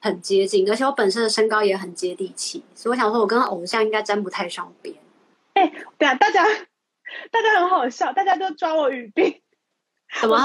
[0.00, 4.96] 很接近，而且我本身的身高也很接地气，所以我想说，我跟偶像应该沾不太上边。
[5.52, 6.42] 哎、欸，对啊，大家
[7.30, 9.42] 大家很好笑，大家都抓我语病。
[10.18, 10.38] 怎么？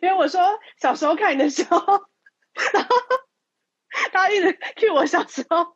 [0.00, 0.40] 因为我说
[0.80, 1.76] 小时候看你的时候，
[2.72, 2.96] 然后
[4.12, 5.74] 他一直 cue 我小时候。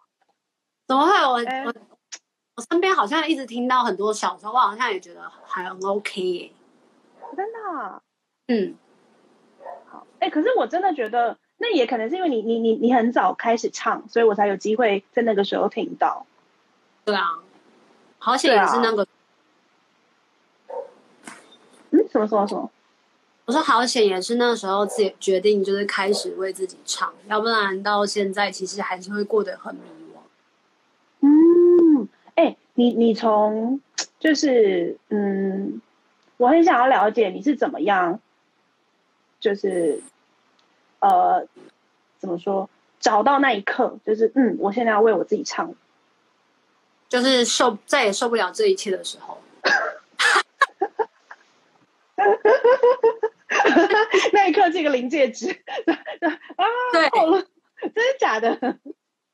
[0.87, 1.13] 怎么会？
[1.27, 1.75] 我、欸、我
[2.55, 6.53] 我身边好像一直听到很多小时候，我好像也觉得还很 OK 耶。
[7.37, 8.01] 真的、啊？
[8.47, 8.77] 嗯。
[10.21, 16.27] 哎、欸，可是我真的觉得，那也可能是因为你你你你很早开始唱，所以我才有机会在那个时候听到。
[17.05, 17.41] 对啊，
[18.19, 19.03] 好险也是那个。
[19.03, 19.07] 啊、
[21.91, 22.71] 嗯，什么什么什么？
[23.47, 29.83] 我说好险也是那时候自己决定，就是开始为自己唱，要不然到现在其实还是会过得很迷
[30.15, 30.19] 惘。
[31.21, 33.81] 嗯，哎、欸，你你从
[34.19, 35.83] 就是嗯，
[36.39, 38.19] 我很想要了解你是怎么样。
[39.45, 40.01] 就是，
[41.01, 41.47] 呃，
[42.19, 42.71] 怎么说？
[42.99, 45.75] 找到那一刻，就是嗯，我现在要为我自己唱，
[47.11, 49.39] 就是受再也受不了这一切的时候。
[54.33, 55.51] 那一刻，这个临界值
[56.57, 57.11] 啊，对，
[57.83, 58.79] 真的假的？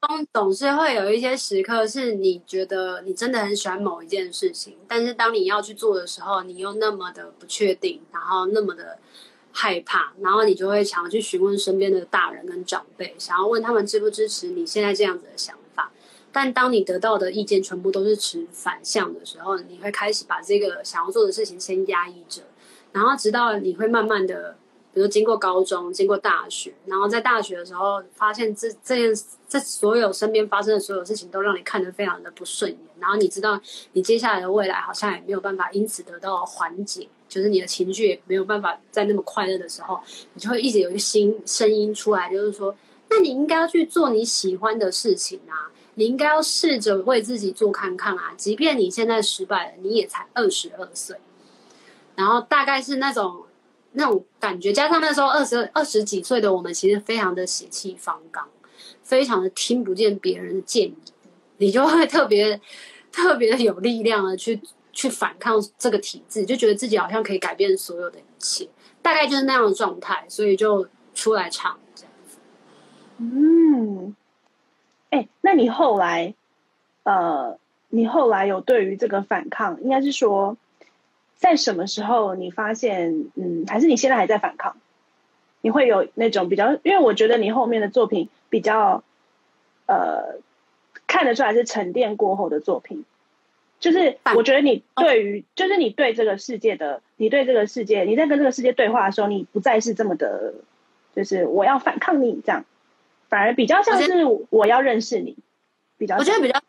[0.00, 8.98] 总总是会有一些时刻，是你觉得你真的很喜欢某一件事情，但是当你要去做的时候，你又那么的不确定，然后那么的
[9.60, 15.92] 害怕，然后你就会想要去询问身边的大人跟长辈，想要问他们支不支持你现在这样子的想法。
[16.32, 22.40] 但当你得到的意见全部都是持反向的时候，你会开始把这个想要做的事情先压抑着，
[22.92, 24.56] 然后直到你会慢慢的。
[24.92, 29.14] 比如经过高中，经过大学，然后在大学的时候，发现这这件
[29.48, 32.80] 这所有身边发生的所有事情，都让你看得非常的不顺眼。
[32.98, 33.60] 然后你知道，
[33.92, 39.98] 你接下来的未来好像也没有办法因此得到缓解，就是你的情绪也没有办法在那么快乐的时候，
[40.34, 42.76] 你就会一直有一个新声音出来，就是说，
[43.08, 51.16] 那你应该要去做你喜欢的事情啊，你应该要试着为自己做看看啊，即便你现在失败了，你也才二十二岁，
[52.16, 53.44] 然后大概是那种。
[53.92, 58.48] 那种感觉，加上那时候二十二十几岁的我们，其实非常的血气方刚，
[59.02, 60.94] 非常的听不见别人的建议，
[61.56, 62.60] 你就会特别
[63.10, 64.60] 特别的有力量的去
[64.92, 68.68] 去反抗这个体制，就觉得自己好像可以改变所有的一切，
[69.02, 72.38] 大概就是那样的状态，所以就出来唱这样子。
[73.18, 74.16] 嗯，
[75.10, 76.34] 哎，那你后来，
[77.04, 80.56] 呃，你后来有对于这个反抗，应该是说。
[81.36, 84.76] 在什么时候你发现，嗯，还是你现在还在反抗？
[85.62, 89.02] 你会有那种比较，因为我觉得你后面的作品比较，
[89.86, 90.38] 呃，
[91.06, 93.06] 看得出来是沉淀过后的作品。
[93.80, 100.54] 就是我觉得你对于，就是你对这个世界的，你对这个世界，你在跟这个世界对话的时候，你不再是这么的，
[101.16, 102.64] 就是我要反抗你这样，
[103.28, 105.36] 反而比较像是我要认识你。
[105.98, 106.62] 比较，我觉得比较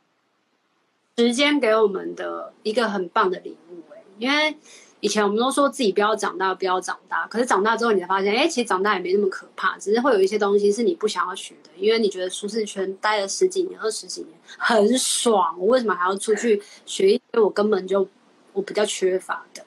[1.18, 3.82] 时间给我们的一个很棒的礼物。
[4.18, 4.56] 因为
[5.02, 7.28] 以前我们都说自己不要长大，不要长大。
[7.28, 11.70] 可是长大之后，你才发现，哎，其实长大也没那么可怕，只是会有一些东西是你不想要学的。
[11.76, 18.08] 因为你觉得舒适圈待了十几年、二十几年很爽，我为什么还要出去学一些我根本就
[18.54, 19.66] 我比较缺乏的？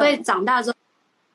[0.00, 0.76] 所以长大之后，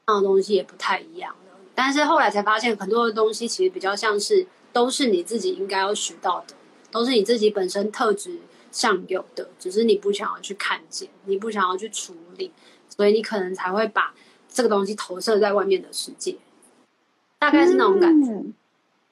[0.08, 1.58] 那的东西也不太一样了。
[1.74, 6.54] 但是后来才发现，很多的东西其实比较像是都是你自己应该要学到的，
[6.92, 8.40] 都是你自己本身特质。
[8.70, 12.52] 上有的，只是你不想要去看见，你不想要去处理，
[12.98, 14.14] 所以你可能才会把
[14.50, 16.36] 这个东西投射在外面的世界，
[17.40, 18.44] 大概是那种感觉。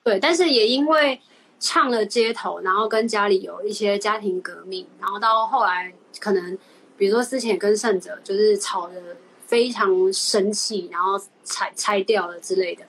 [0.04, 1.22] 对，但是也因为
[1.60, 6.58] 唱了街头，然后跟家里有一些家庭革命，然后到后来可能，
[6.98, 12.84] 比如说之前跟胜者就是吵得非常生气，然后拆拆掉了之类的。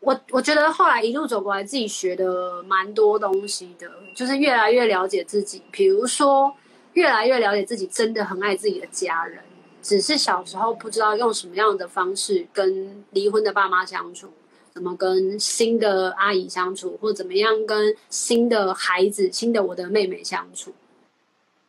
[0.00, 5.62] 我我觉得后来一路走过来，自己学的蛮多东西的，就是越来越了解自己。
[5.70, 6.52] 比如说，
[6.94, 9.40] 越来越了解自己，真的很爱自己的家人，
[9.82, 14.28] 只是小时候不知道用什么样的方式跟离婚的爸妈相处，
[14.72, 20.72] 怎么跟新的阿姨相处，或怎么样跟新的孩子、新的我的妹妹相处。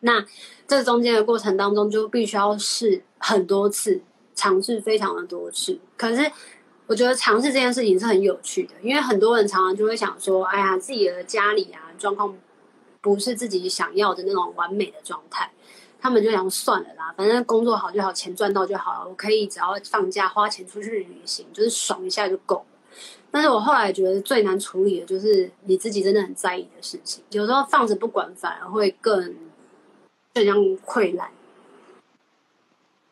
[0.02, 0.24] 那
[0.68, 4.02] 这中间的过程当中，就必须要试很多次，
[4.36, 6.32] 尝试非常的多次，可是。
[6.86, 12.38] 我觉得尝试这件事情是很有趣的，因为很多人常常就会想说：“哎呀，自己的家里啊状况
[13.00, 15.50] 不是自己想要的那种完美的状态。”
[16.04, 22.66] 他们就想算了啦，反正工作好就好，钱赚到就好了，我可以只要放假花钱出去旅行，就是爽一下就够了。
[23.32, 29.34] 但是我后来觉得最难处理的就是你自己真的很在意的事情，有时候放着不管反而会更
[30.34, 31.32] 更像溃烂。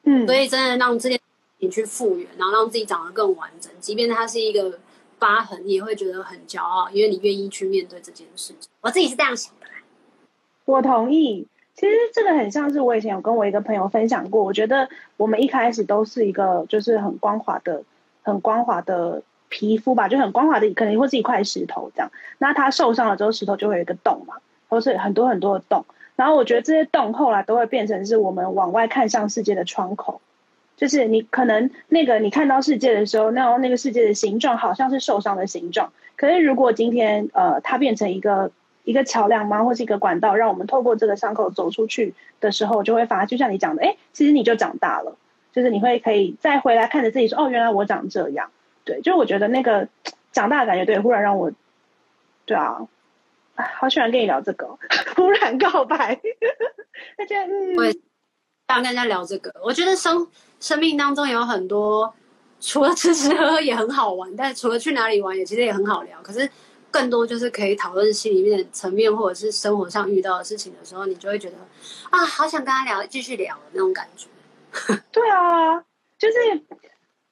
[0.03, 1.19] 嗯，所以真的让这件。
[1.63, 3.71] 你去复原，然后让自己长得更完整。
[3.79, 4.79] 即便它是一个
[5.19, 8.67] 疤痕，你也会觉得很骄傲，因为你愿意去面对这件事情。
[8.81, 9.67] 我自己是这样想的。
[10.65, 11.47] 我同意。
[11.81, 14.43] 其实这个很像是我以前有跟我一个朋友分享过。
[14.43, 17.81] 我觉得我们一开始都是一个就是很光滑的、
[18.21, 22.11] 很光滑的皮肤吧，就很光滑的，可能会是一块石头这样。
[22.37, 24.35] 那它受伤了之后，石头就会有一个洞嘛，
[24.69, 25.83] 或是很多很多的洞。
[26.15, 30.21] 然后我觉得这些洞后来都会变成是我们往外看向世界的窗口。
[30.77, 35.91] 就是你可能那个你看到世界的时候，那那个世界的形状好像是受伤的形状。
[36.15, 38.51] 可是如果今天呃它变成一个
[38.83, 45.17] 一个桥梁吗，或是一个管道，让我们透过这个伤口走出去的时候，就会发，就像你讲的，哎，其实你就长大了。
[45.53, 48.49] 就是你会可以再回来看着自己说，哦，原来我长这样。
[48.83, 49.87] 对，就我觉得那个
[50.31, 51.51] 长大的感觉，对，忽然让我，
[52.45, 52.79] 对啊，
[53.55, 54.77] 好喜欢跟你聊这个，
[55.15, 56.19] 忽然告白，
[57.17, 57.83] 那就嗯，我
[58.73, 60.27] 想跟大家聊这个，我觉得生。
[60.61, 62.13] 生命当中有很多，
[62.59, 66.21] 除了吃吃喝喝也很好玩，但除了去哪里玩也其实也很好聊。
[66.21, 66.47] 可是
[66.91, 71.55] 更多就是可以讨论心里面层面或者是生活上遇到的事情的时候，你就会觉得
[72.09, 74.27] 啊，好想跟他聊，继续聊那种感觉。
[75.11, 75.79] 对啊，
[76.19, 76.61] 就是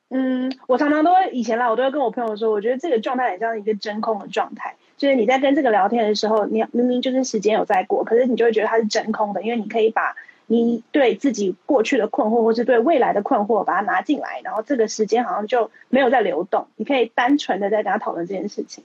[0.10, 4.76] 嗯，我常常都会以前啦，我都会跟我朋友说，我觉得这个状态很像一个真空的状态。
[4.98, 10.16] 就是你在跟这个聊天的时候，你明明就是时间有在过，可是你就会觉得它是真空的，因为你可以把
[10.48, 18.84] 你对自己过去的困惑，或是对未来的困惑，把它拿进来，然后这个时间好像就没有在流动，你可以单纯的在跟他讨论这件事情，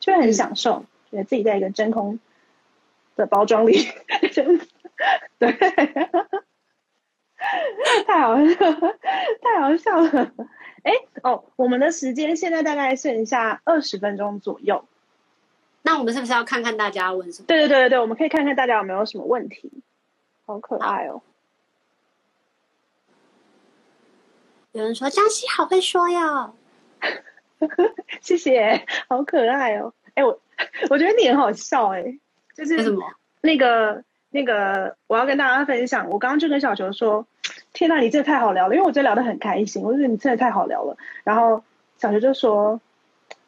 [0.00, 2.18] 就会很享受，觉得自己在一个真空
[3.16, 3.88] 的包装里，
[5.38, 5.52] 对，
[8.06, 8.54] 太好笑，
[9.42, 10.32] 太好笑了。
[10.82, 10.92] 哎，
[11.22, 14.84] 哦，我们的时间现在大概剩下二十分钟左右。
[15.82, 17.46] 那我们是不是要看看大家问什么？
[17.46, 19.70] 对对对对对，我们可以看看大家有没有什么问题。
[20.46, 21.22] 好可爱哦！
[24.72, 26.54] 有人说江西好会说哟，
[28.20, 29.92] 谢谢，好可爱哦！
[30.14, 30.40] 哎，我
[30.90, 32.18] 我觉得你很好笑哎，
[32.54, 33.02] 就是什么？
[33.40, 37.26] 那个那个，我要跟大家分享，我刚刚就跟小球说。
[37.72, 40.96] 天呐，你真的太好聊了，因为我真的聊得很开心，我觉得你真的太好聊了。
[41.22, 41.62] 然后
[41.96, 42.80] 小球就说，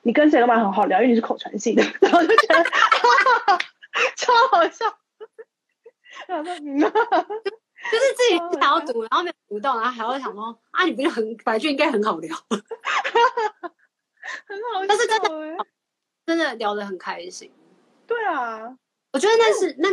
[0.03, 2.63] 你跟谁都蛮很好聊，因为你是口传系的， 然后就觉得
[4.17, 4.87] 超好笑。
[6.27, 6.55] 然后说，
[7.91, 12.37] 就是自己想要读，然后没有读到，然后还要想说，啊，你不是很白就应该很好聊，
[14.47, 15.57] 很好，但是真的
[16.27, 17.51] 真的聊得很开心。
[18.07, 18.77] 对啊。
[19.13, 19.89] 我觉得那是那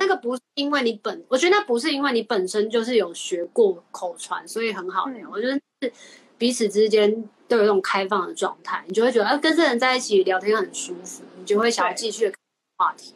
[0.00, 5.30] 那个不是因为你本，我觉得那不是因为你本身就是有学过口传，所以很好聊。
[5.30, 5.92] 我觉得是
[6.36, 12.32] 彼此之间都有一种开放的状态，你就会觉得啊，跟这人在一起聊天很舒服，你就会想要继续
[12.76, 13.14] 话题。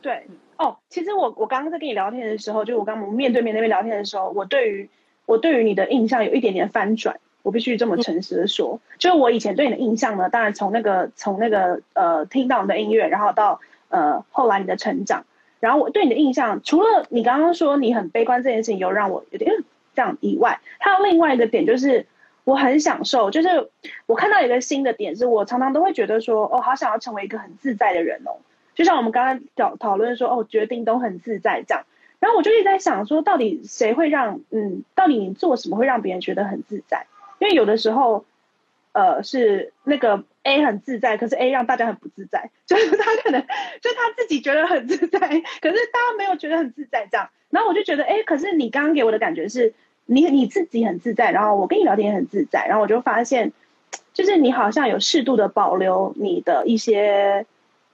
[0.00, 0.28] 对
[0.58, 4.88] 哦，其实我我刚刚在跟你聊天的时候，就我刚我们面对面那边聊天的时候，我对于
[5.26, 7.18] 我对于你的印象有一点点翻转，
[7.48, 13.60] 我必须这么诚实的说，就是我以前对你的印象呢，当然从那个从那个呃听到你的音乐，然后到。
[13.90, 15.24] 呃，后来你的成长，
[15.60, 19.50] 然后我对你的印象，除了你刚刚说你很悲观这件事情有让我有点
[19.94, 22.04] 这样以外，还有另外一个点就是
[22.44, 23.70] 我很享受，就是
[24.04, 28.36] 我看到一个新的点，是我常常都会觉得说，哦，好想要成为一个很自在的人哦，
[28.74, 31.84] 就像我们刚刚讨讨论说，哦，决定都很自在这样，
[32.20, 37.06] 然后我就一直在想说，到底谁会让，嗯，到底你做什么会让别人觉得很自在？
[37.38, 38.24] 因为有的时候。
[38.92, 43.40] 呃，是那个 A 很自在，可是 A 让大家很不自在， 就是他可能
[43.80, 47.28] 就他自己觉得很自在，可是大家没有觉得很自在这样。
[47.50, 49.72] 然后我就觉得，哎，可是你刚刚给我的感觉是
[50.06, 53.52] 你你自己很自在，然后我跟你聊天也很自在，然后我就发现，
[54.14, 57.46] 就是你好像有适度的保留你的一些，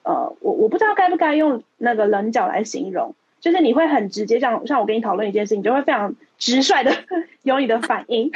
[0.04, 6.92] 呃，我我不知道该不该用那个棱角来形容，就是你会很直接，像像我跟你讨论一件事情，你就会非常直率的
[7.42, 8.30] 有你的反应。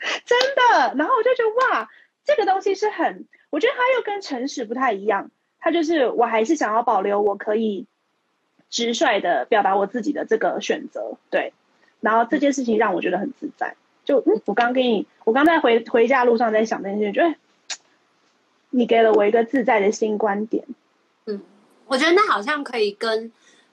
[0.24, 1.88] 真的，然后我就觉得哇，
[2.24, 5.30] 这个东西是很，我觉得它又跟诚实不太一样。
[5.60, 7.86] 它就是我还是想要保留我可以
[8.70, 11.52] 直率的表达我自己的这个选择，对。
[12.00, 13.74] 然后这件事情让我觉得很自在。
[14.04, 17.34] 就嗯，我刚跟你，我刚在回回家路上在想这件事，觉得
[18.70, 20.64] 你给了我一个自在的新观点。
[21.26, 21.42] 嗯，
[21.86, 23.32] 我觉得那好像可以跟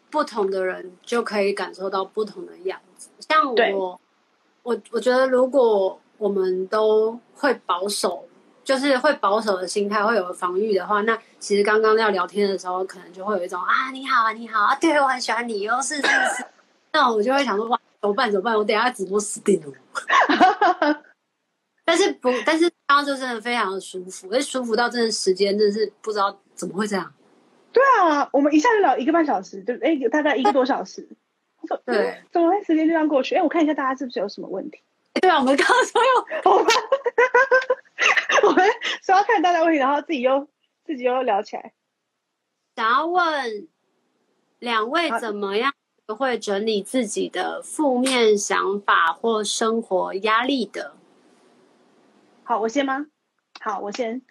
[0.09, 3.09] 不同的人就可以感受到不同的样子。
[3.19, 4.01] 像我，
[4.63, 6.01] 我我觉得如果。
[6.17, 8.27] 我们都会保守，
[8.63, 16.45] 就是会保守的心态，会有防御的话，那其实刚刚要聊天的时候，可能就会有一种啊，你好啊，你好啊，对我很喜欢你，又是是是，
[16.93, 18.55] 那我就会想说哇，怎么办怎么办？
[18.55, 21.03] 我等下直播死定了。
[21.83, 27.13] 但是不， 但是刚刚就真的非常的舒服，而舒服到真的时间真的是不知道怎么会这样。
[27.71, 31.07] 对啊，我们一下就聊一个半小时，对，哎，大概一个多小时。
[31.83, 33.35] 对，怎么会时间就这样过去？
[33.35, 34.79] 哎，我看一下大家是不是有什么问题。
[35.21, 36.09] 对啊，我们刚刚说要
[36.51, 36.67] 我们，
[38.43, 38.65] 我们
[39.01, 40.47] 说要看大家问题，然后自己又
[40.83, 41.73] 自己又聊起来。
[42.75, 43.67] 想要问
[44.59, 45.73] 两位怎么样
[46.07, 50.95] 会整理自己的负面想法或生活压力的？
[52.43, 53.07] 好，我先吗？
[53.59, 54.21] 好，我先。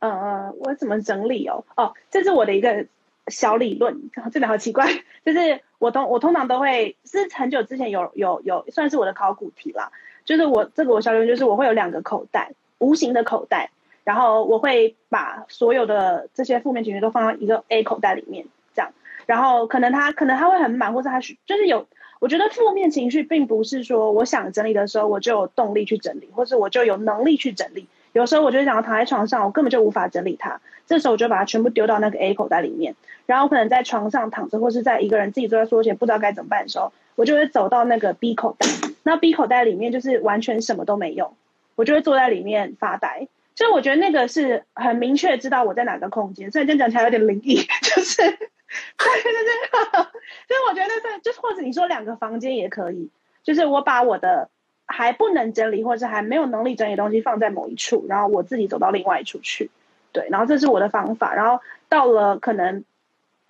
[0.00, 1.64] 呃，我怎么整理哦？
[1.76, 2.86] 哦，这是我的一个
[3.28, 4.86] 小理论，真的好奇怪。
[5.24, 9.92] 就是我通我通常都会是很久之前有有有算是我的考古题啦。
[10.24, 13.70] 就是我这个我小理论就是我会有两个口袋，无形的口袋，
[14.04, 18.90] 然后我会把所有的这些负面情绪都放到一个 A 口袋里面，这样，
[19.26, 21.86] 然后可能他可能他会很满，或者他就是有，
[22.20, 32.94] 我觉得负面情绪并不是说我想整理的时候我就有动力去整理，或是我就有能力去整理，有时候我就想要躺在床上，我根本就无法整理它，这时候我就把它全部丢到那个 A 口袋里面，
[33.26, 38.66] 然后可能在床上躺着，或是在一个人自己坐在桌前不知道该怎么办的时候，我就会走到那个 B 口袋。
[39.04, 41.36] 那 B 口袋里面就是完全什么都没有，
[41.76, 43.28] 我就会坐在里面发呆。
[43.54, 46.50] 所以我觉得那个是很明确知道我在哪个空间。
[46.50, 50.02] 虽然这样讲起来有点灵异， 就是对对对。
[50.48, 53.10] 所以我觉得在就是或者你说两个房间也可以，
[53.44, 54.48] 就是我把我的
[54.86, 59.70] 还不能整理或者还没有能力整理的东西放在某一处，然后我自己走到另外一处去。
[60.12, 62.84] 对，然后这是我的方法，然后到了可能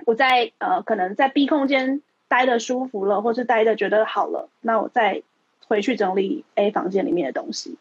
[0.04, 5.22] 我在呃可能在 B 空间待的舒服了，或是待的觉得好了，那我再
[5.68, 7.76] 回去整理 A 房间里面的东西。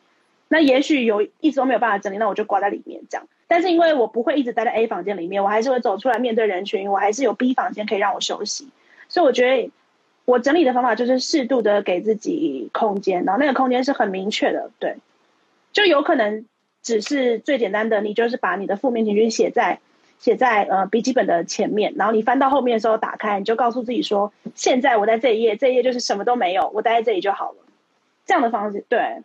[0.48, 3.28] 那也许有一直都没有办法整理，那我就挂在里面这样。
[3.48, 8.68] 但是因为我不会一直待在 A 房间里面，我还是会走出来面对人群，我还是有 B 房间可以让我休息。
[9.10, 9.72] 所以我觉得
[10.26, 14.98] 我整理的方法就是适度的给自己空间，然后那个空间是很明确的，对，
[15.72, 16.46] 就有可能
[16.82, 19.80] 只是最简单的，你就是把你的负面情绪写在
[20.20, 27.58] 写在呃笔记本的前面，然后你翻到后面的时候打开，你就告诉自己说，现在我在这一页，这一页就是什么都没有，我待在这里就好了。
[28.26, 29.22] 这样的方式，对。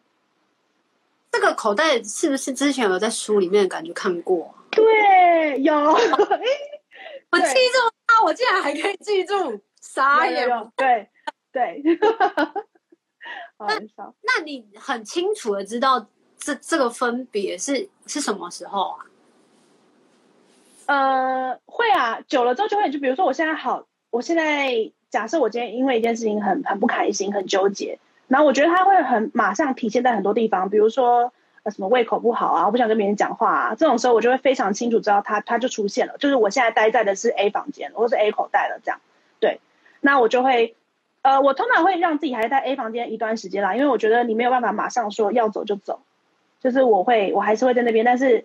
[1.31, 4.55] 这个口袋是不是之前有在书里面感觉看过？
[4.71, 5.75] 对，有。
[7.31, 10.49] 我记住它，我竟然还可以记住，傻眼。
[10.77, 11.09] 对
[11.53, 11.83] 对。
[13.59, 13.79] 那
[14.23, 16.07] 那你很清楚的知道
[16.39, 19.05] 这这个分别是是什么时候啊？
[20.87, 27.99] 呃，会啊，久了之后就会，就比如说我现在好，我现在假设我今天因为一件事情很很不开心，很纠结。
[28.29, 39.01] 然后我觉得他会很马上体现在很多地方，比如说呃什么胃口不好啊，我不想跟别人讲话啊，这种时候我就会非常清楚知道他他就出现了，就是我现在待在的是 A 房间或是 A 口袋了这样，
[39.41, 39.61] 对，
[40.01, 40.77] 那我就会
[41.23, 46.01] 呃我通常会让自己还在 A 房间一段时间啦，因为我觉得你没有办法马上说要走就走，
[46.61, 48.45] 就是我会我还是会在那边，但是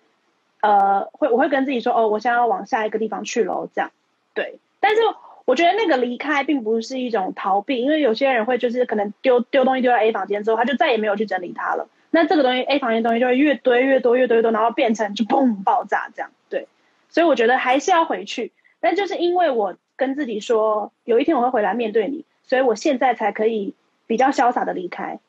[0.61, 3.91] 呃会我会跟自己说哦，我现在要往下一个地方去喽，这样
[4.33, 5.01] 对，但是。
[5.45, 11.87] 我觉得那个离开并不是一种逃避，因为有些人会就是可能丢丢东西丢到 A 房间之后，他就再也没有去整理它了。
[12.11, 16.31] 那这个东西 A 房间东西就会越堆越多越堆越多，然后变成就砰爆炸这样。
[16.47, 16.67] 对，
[17.09, 18.51] 所以我觉得还是要回去。
[18.79, 23.73] 但就是因为我跟自己说，有一天我会回来面对你，所以我现在才可以
[24.07, 25.19] 比较潇洒的离开。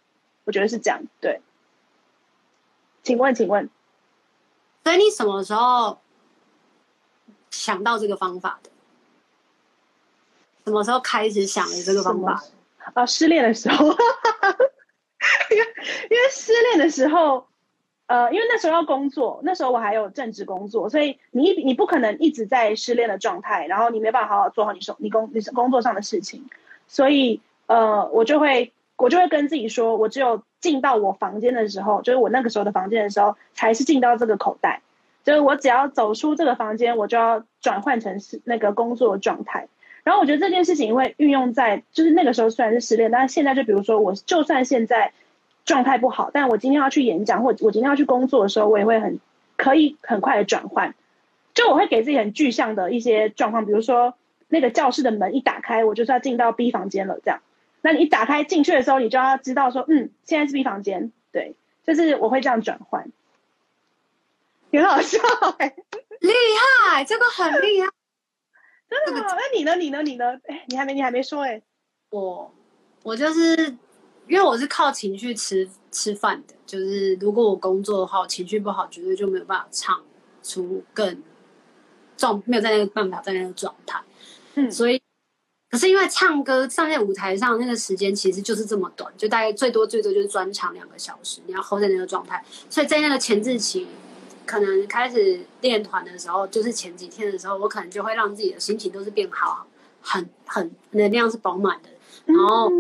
[0.44, 1.00] 我觉得是这样。
[1.20, 1.40] 对，
[3.02, 3.68] 请问，请问，
[4.84, 5.98] 所以你什么时候
[7.50, 8.70] 想到这个方法的？
[10.64, 12.42] 什么时候开始想的这个方法？
[12.94, 13.86] 啊，失恋的时候，
[15.50, 15.66] 因为
[16.10, 17.46] 因为失恋的时候，
[18.06, 26.48] 呃，因为那时候要工作，那时候我还有正职工作，所以你你不可能一直在失恋的状态，然后你没办法好好做好你手你工你工作上的事情，
[26.86, 34.82] 所以呃，我就会我就会跟自己说，我只有进到我房间的时候，就是我那个时候的房间的时候，才是进到这个口袋，
[35.24, 39.68] 就是我只要走出这个房间，我就要转换成是那个工作状态。
[40.05, 45.12] 然后我觉得这件事情会运用在，就是那个时候虽然是失恋，但是现在就比如说，我就算现在
[45.64, 49.18] 状态不好，但我今天要去演讲，或我今天要去工作的时候，我也会很
[49.57, 50.94] 可以很快的转换。
[51.55, 54.14] 就我会给自己很具象的一些状况，比如说
[54.48, 57.40] 那个教室的门一打开，我就是要进到 B 房间了，这样。
[57.80, 61.55] 那你一打开进去的时候，你就要知道说，嗯，现在是 B 房间，对，
[61.86, 63.07] 就是我会这样转换，
[64.72, 65.18] 很好笑，
[66.20, 66.32] 厉
[66.90, 67.88] 害，这个很厉害。
[69.07, 69.20] 真的？
[69.20, 69.76] 那你呢？
[69.76, 70.03] 你呢？
[70.03, 70.24] 你呢？
[70.45, 71.61] 哎，你还没，你还没说哎。
[72.11, 72.53] 我，
[73.03, 73.57] 我就是
[74.28, 80.03] 因为我是靠情绪吃吃饭的，就是如果我工作的话，我情绪不好，绝对就没有办法唱
[80.42, 81.22] 出更
[82.16, 84.01] 状，没有在那个办法在那个状态。
[84.55, 85.01] 嗯，所以
[85.70, 93.86] 可是因为唱歌上在舞台上那个时间其实就是这么短，就大概最多最多就是专场两个小时，你要 hold 在那个状态，所以在那个前置期。
[94.47, 99.66] 可能开始练团的时候，就是前几天的时候，我可能就会让自己的心情都是变好，
[100.01, 101.88] 很很能量是饱满的，
[102.26, 102.70] 然后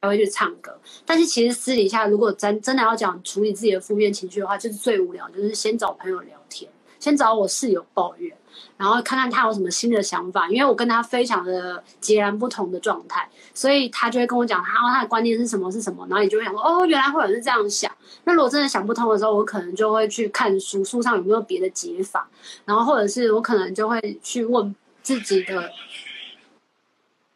[0.00, 0.78] 还会去唱歌。
[1.04, 8.36] 但是其实私底下，如果真真的要讲处理自己的负面情绪的话，就是最无聊，就是先找朋友聊天，先找我室友抱怨。
[8.80, 17.92] 然后看看他有什么新的想法，因为我跟他非常的截然不同的状态，所以他就会跟我讲他他的观念是什么是什么，然后你就会想说哦，原来会有人是这样想。
[18.24, 22.26] 那如果真的想不通的时候，我可能就会去看书，书上有没有别的解法，
[22.64, 25.70] 然后或者是我可能就会去问自己的，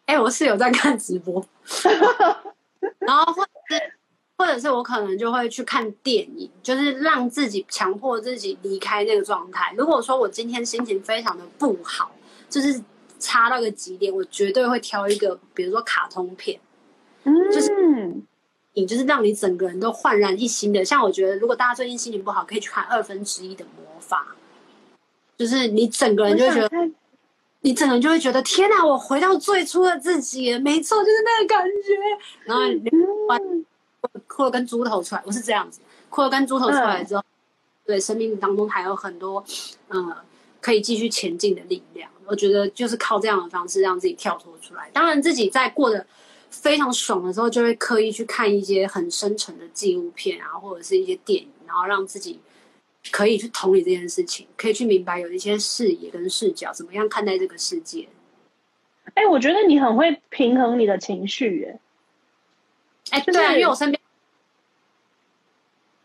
[0.06, 1.44] 哎，我室友在看直播，
[3.00, 3.46] 然后或。
[4.36, 9.72] 或者是我可能就会去看电影，就是让自己强迫自己离开那个状态。
[9.76, 12.10] 如果说我今天心情非常的不好，
[12.50, 12.82] 就是
[13.20, 16.58] 差到个极点，我绝对会挑一个，比如说卡通片，
[17.52, 17.70] 就是
[18.74, 20.84] 你就是让你整个人都焕然一新的。
[20.84, 24.34] 像我觉得，如果大家最近心情不好，可以去看二分之一的魔法，
[25.38, 26.90] 就是你整个人就会觉得，
[27.60, 33.64] 你整个人就会觉得天哪，我回到最初的自己，没错，就是那个感觉，然后你。
[34.26, 35.80] 哭了跟猪头出来，我是这样子，
[36.10, 37.22] 哭了跟猪头出来之后，
[37.84, 39.44] 对生命当中还有很多，
[39.88, 40.14] 嗯，
[40.60, 42.10] 可以继续前进的力量。
[42.26, 44.88] 我觉得就是靠这样的方式让自己跳脱出来。
[44.92, 46.06] 当然，自己在过得
[46.50, 52.40] 非常爽的时候，就会刻意去看一些很深沉的纪录片啊，或者是一些电影，然后让自己
[53.10, 58.08] 可以去同理这件事情，可以去明白有一些视野跟视角，怎么样看待这个世界。
[59.12, 61.78] 哎，我觉得你很会平衡你的情绪，耶。
[63.10, 64.00] 哎，对啊，因为我身边，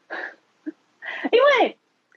[1.32, 1.76] 因为。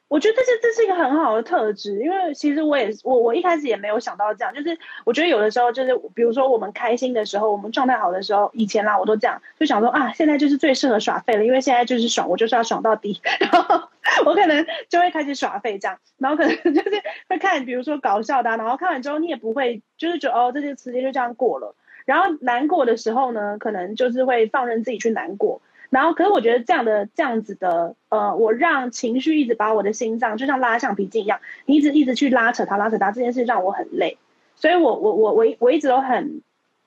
[0.08, 13.88] 我觉得这是这是一个很好的特质，因为其实我也我我一开始也没有想到这样，就是我觉得有的时候就是比如说我们开心的时候，我们状态好的时候，以前啦我都这样，就想说啊，现在就是最适合耍废了，因为现在就是爽，我就是要爽到底， 然后
[14.26, 21.74] 我可能就会开始耍废这样，然后可能就是会看比如说搞笑的，然后看完之后你也不会就是觉得哦这些时间就这样过了，
[22.04, 25.60] 然后难过的时候呢，可能就是会放任自己去难过。
[25.90, 34.16] 然后，可是我觉得这样的这样子的，呃，我让情绪一直把我的心脏就像拉橡皮筋一样，你一直一直去拉扯它，拉扯它，这件事让我很累。
[34.56, 36.40] 所以我我我我我一直都很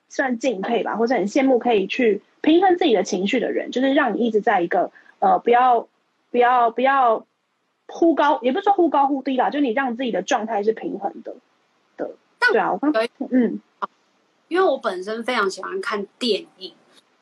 [0.08, 4.90] 算敬佩吧，或者很羡慕可以去平衡自己的情绪的人，就是让你一直在一个
[5.20, 5.86] 呃不要
[6.32, 7.26] 不要不要
[7.86, 11.36] 忽高，也不是说忽高忽低啦，就你让自己的状态是平衡的
[11.96, 12.10] 的。
[12.50, 12.92] 对啊，我刚
[13.30, 13.60] 嗯，
[14.48, 16.72] 因为我本身非常喜欢看电影，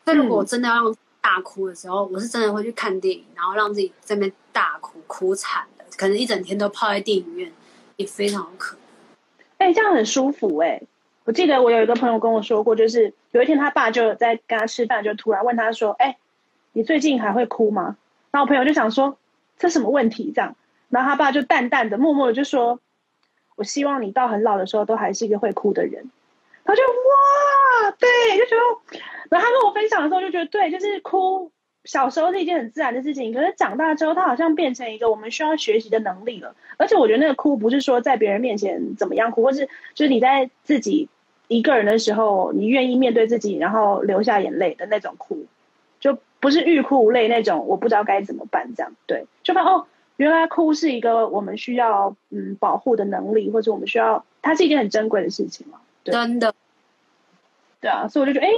[0.05, 0.95] 但如果真的要。
[1.25, 7.51] 大哭的时候，我是真的会去看电影，然后让自己在那边大哭，哭惨的，可能一整天都泡在电影院，
[7.97, 8.83] 也非常可能
[9.57, 10.83] 哎，这样很舒服哎！
[11.25, 16.19] 我记得我有一个朋友跟我说过，就是有一天他爸就在跟他吃饭，就突然问他说：“哎，
[16.75, 17.97] 你最近还会哭吗？”
[18.31, 19.17] 然后我朋友就想说
[19.57, 20.55] ：“这什么问题？”这样，
[20.91, 22.81] 然后他爸就淡淡的、默默的就说
[23.57, 26.11] ：“我希望你到很老的时候都还是一个会哭的人。”
[26.65, 28.09] 他就哇，对，
[28.39, 29.01] 就觉得，
[29.31, 31.53] 然后他跟我分享的时候就觉得，对，就是哭，
[31.85, 36.57] 小时候是一件很自然的事情，可是长大之后，他好像变成一个我们需要学习的能力了。
[36.79, 41.09] 而且我觉得那个哭不是说在别人面前怎么样哭，或是就是你在自己
[41.49, 45.45] 一个人的时候，你愿意面对自己，然后流下眼泪的那种哭，
[46.01, 48.93] 就不是欲哭无泪那种，我不知道该怎么办这样。
[49.07, 49.87] 对，就发现哦，
[50.17, 55.81] 原来哭是一个我们需要嗯保护的能力，或者我们需要，它是一件很珍贵的事情嘛。
[56.05, 56.55] 真的，
[57.81, 58.53] 对啊，所以我就觉得，哎，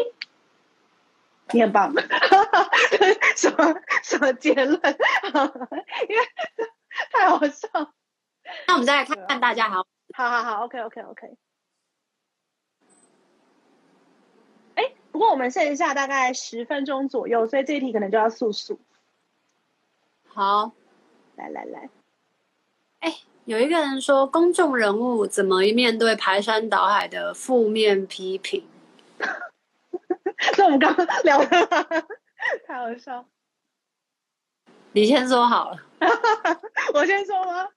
[1.52, 1.92] 你很棒，
[3.36, 4.80] 什么什么结论？
[6.08, 6.26] 因为
[7.12, 7.68] 太好笑。
[8.66, 11.36] 那我们再来看看大家，好，好好好，OK OK OK。
[14.74, 18.80] 哎，不过我们剩下大概十分钟左右，所以这一题可能就要速速。
[20.26, 20.72] 好，
[21.36, 21.88] 来来来，
[23.00, 23.14] 哎。
[23.46, 28.66] 有一个人说，公众人物怎么面对排山倒海的负面批评？
[30.58, 31.46] 那我们刚刚聊的，
[32.66, 33.24] 太好笑。
[34.90, 35.78] 你先说好了，
[36.92, 37.68] 我先说吗？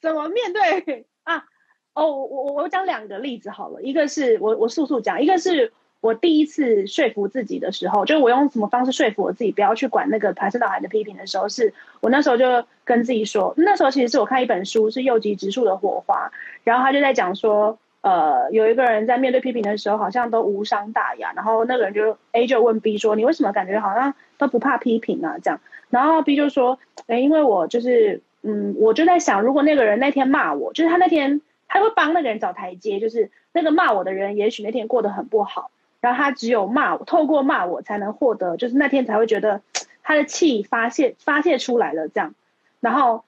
[0.00, 1.44] 怎么面对啊？
[1.92, 5.74] 哦，我我我讲两个例子好了，一个是我我速速讲，一个是。
[6.00, 16.30] 我第一次说服自己的时候，就我用什么方式说服我自己不要去管那个排山倒海的批评的时候，是我那时候就跟自己说，那时候其实是我看一本书，是右吉直树的火花，
[16.62, 25.36] 然后他就在讲说，呃，有一个人在面对批评的时候，好像都无伤大雅，然后那个人就 A 就问 B 说，你为什么感觉好像都不怕批评啊？
[25.42, 26.78] 这样，然后 B 就说，
[27.08, 35.72] 哎，因为我就是，嗯，我就在想，如果那个人那天骂我，就是他那天他会帮那个人找台阶，就是那个骂我的人，也许那天过得很不好。
[36.00, 39.62] 然后他只有骂我，透过骂我才能获得，就是那天才会觉得
[40.02, 42.34] 他的气发泄发泄出来了这样。
[42.80, 43.24] 然后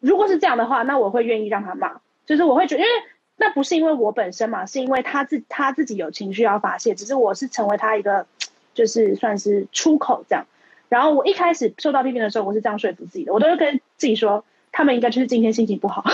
[0.00, 2.90] 如果是这样的话，那我会愿意让他骂，就是我会觉得，因为
[3.36, 8.26] 那不是因为我本身嘛，是因为他自他自己有情绪要发泄，只是我是成为他一个
[8.74, 10.46] 就是算是出口这样。
[10.90, 16.04] 然后我一开始受到批评的时候，我是这样说服自己的，我都会跟自己说，他们应该就是今天心情不好。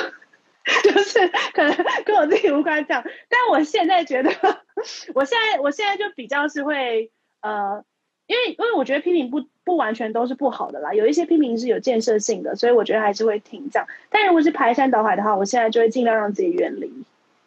[0.84, 4.30] 就是可能跟我自己无关这样，但我现在觉得，
[5.14, 7.82] 我现在我现在就比较是会呃，
[8.26, 13.88] 因为因为我觉得批评不不完全都是不好的啦，有一些批评是有建设性的，所以我觉得还是会听这样。
[14.10, 16.92] 但如果是排山倒海的话，我现在就会尽量让自己远离，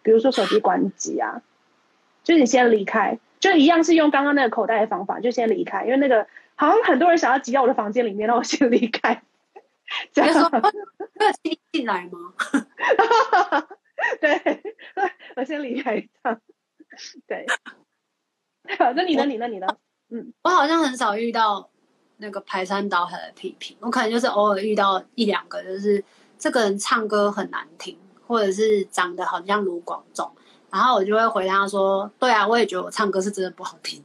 [0.02, 1.42] 比如说手机关机啊，
[2.24, 9.22] 就你先离开，就一样是用刚刚那个口袋的方法，就先离开，因为那个好像很多人想要挤到我的房间里面，让我先离开。
[10.14, 10.50] 这样
[11.16, 12.63] 那进进来吗？
[14.20, 14.76] 对，
[15.36, 16.40] 我先离开一趟。
[17.26, 17.46] 对，
[18.78, 19.26] 好，那你呢？
[19.26, 19.48] 你呢？
[19.48, 19.68] 你呢？
[20.10, 21.70] 嗯，我好像很少遇到
[22.18, 26.04] 那个排山倒海的批评，我可能就是偶尔遇到一两个，就是
[26.38, 30.32] 这个人唱歌很难听，或者是长得好像卢广仲，
[30.70, 34.04] 然后我就会回他说：“对啊，我也觉得我唱歌是真的不好听。”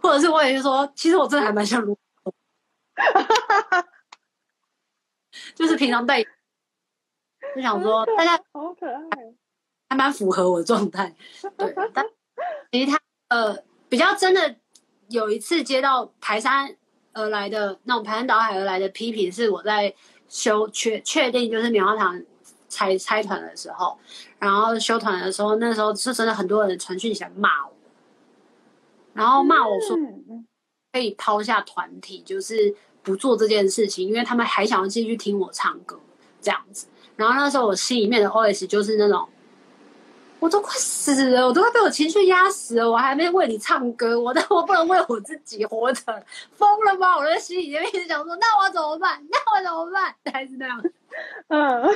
[0.00, 1.96] 或者是我也就说：“其实我真的还蛮像卢。”
[5.54, 6.24] 就是平常戴，
[7.54, 9.34] 就想说大家好可爱，
[9.88, 11.14] 还蛮符合我的状态。
[11.56, 12.04] 对，但
[12.70, 12.98] 其实他
[13.28, 13.56] 呃
[13.88, 14.56] 比较真的
[15.08, 16.74] 有一次接到排山
[17.12, 19.94] 而来的那种排山倒海而来的批评，是我在
[20.28, 22.22] 修确确定就是棉花糖
[22.68, 23.98] 拆拆团的时候，
[24.38, 27.74] 然后修团的时候，那时候是真的很多人传讯息来骂我，
[29.12, 30.46] 然后骂我说嗯
[30.90, 36.00] 可以抛下团体，就是不做这件事情，因为他们还想要继续听我唱歌
[36.40, 36.86] 这样子。
[37.22, 39.28] 然后那时候我心里面的 OS 就是那种，
[40.40, 47.16] 我都快死了，我都快被我情绪压死了，我还没为你唱歌，我但我不能为我自己活着，疯了吗？
[47.16, 49.24] 我在心里面一直想说，那我怎么办？
[49.30, 50.14] 那我怎么办？
[50.32, 50.82] 还是那样，
[51.48, 51.94] 嗯，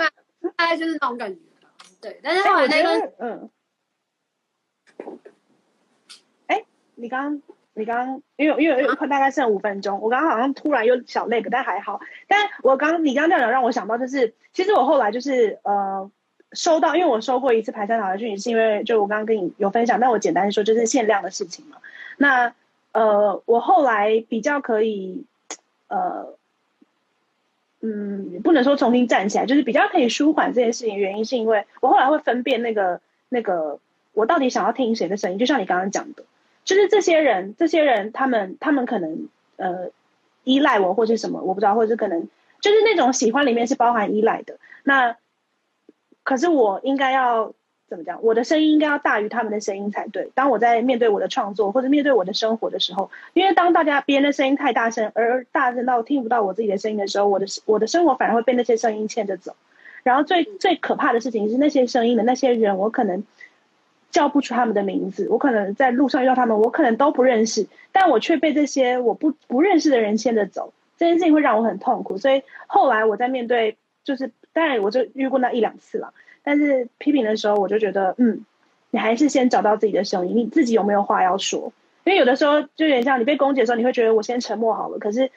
[0.57, 1.41] 大概就是那种感觉。
[2.01, 3.51] 对，但是哎，后来那段得，嗯，
[6.47, 6.64] 哎，
[6.95, 12.01] 你刚刚，你刚刚，因为因为因为快大概剩五分钟，我刚刚好像突然又小那个，但还好。
[12.27, 16.11] 但我刚你刚刚这样讲让我想到，就是其实我后来就是呃
[16.53, 21.77] 收到，因为我收过一次排山倒海讯息，是因为就我刚刚跟你有分享，但我简单说就是限量的事情嘛。
[22.16, 22.55] 那
[22.93, 25.24] 呃，我后来比较可以
[25.89, 26.35] 呃。
[27.83, 30.97] 嗯，不能说重新站起来，就是比较可以舒缓这件事情。
[30.97, 33.79] 原因是因为我后来会分辨那个那个
[34.12, 35.39] 我到底想要听谁的声音。
[35.39, 36.24] 就像你刚刚讲的，
[36.66, 39.88] 就是这些人，这些人他们他们可能呃
[40.44, 42.28] 依赖我或是什么，我不知道，或者是可能
[42.60, 44.58] 就是那种喜欢里面是包含依赖的。
[44.84, 45.16] 那
[46.24, 47.54] 可是我应该要
[47.88, 48.20] 怎么讲？
[48.22, 50.30] 我的声音应该要大于他们的声音才对。
[50.34, 59.54] 当我在面对我的创作或者面对我的生活的时候，因为当大家别人的声音太大声，而大声到听不到我自己的声音的时候，我的我的生活反而会被那些声音牵着走。
[60.02, 63.24] 然后最最可怕的事情是，那些声音的那些人，我可能
[64.11, 70.72] 叫不出他们的名字，我可能在路上遇到他们，我可能都不认识，但我却被这些我不不认识的人牵着走。
[70.98, 76.14] 这件事情会让我很痛苦，所以后来我在面对，就是当然我就遇过那一两次了。
[76.42, 78.44] 但是批评的时候，我就觉得，嗯，
[78.90, 81.72] 你还是先找到自己的声音，你自己有没有话要说？
[82.04, 84.98] 因为有的时候就有点像你被攻击的时候，你会觉得我先沉默好了。
[84.98, 85.30] 可是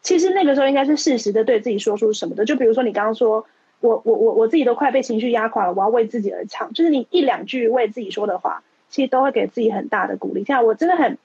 [0.00, 2.44] 其实那个时候应该是适时的对自己说出什么的。
[2.44, 3.44] 就比如说你刚刚说，
[3.82, 6.72] 我我我我自己都快被情绪压垮了，我要为自己而唱。
[6.72, 10.44] 就是你一两句为自己说的话，其实都会给自己很大的鼓励。
[10.44, 11.18] 现在我真的很，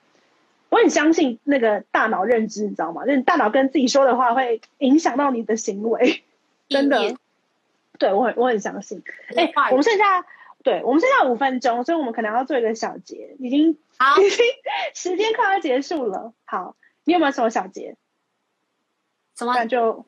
[0.70, 3.06] 我很相信那个大脑认知，你知道吗？
[3.06, 6.24] 就是大脑跟自己说的话会影响到你的行为，
[6.68, 7.16] 真的。
[8.00, 9.02] 对我很我很相信。
[9.36, 10.26] 哎、我们剩下
[10.64, 14.46] 对我们剩下五分钟，所以我们可能要做一个小结，已经好已经
[14.94, 16.34] 时间快要结束了。
[16.46, 17.96] 好，你有没有什么小结？
[19.36, 20.06] 什么那就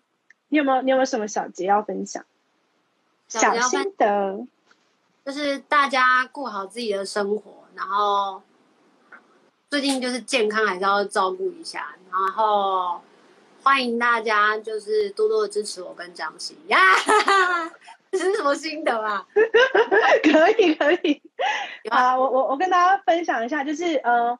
[0.49, 2.25] 你有没有你有没有什么小结要分享？
[3.29, 4.45] 小心得，
[5.23, 8.41] 就是大家顾好自己的生活，然后
[9.69, 12.99] 最近就是健康还是要照顾一下，然后
[13.63, 16.77] 欢迎大家就是多多的支持我跟张欣呀，
[18.11, 19.25] 这是什么心得啊？
[20.23, 21.21] 可以可以。
[21.89, 24.37] 啊，我我我跟大家分享一下，就是呃。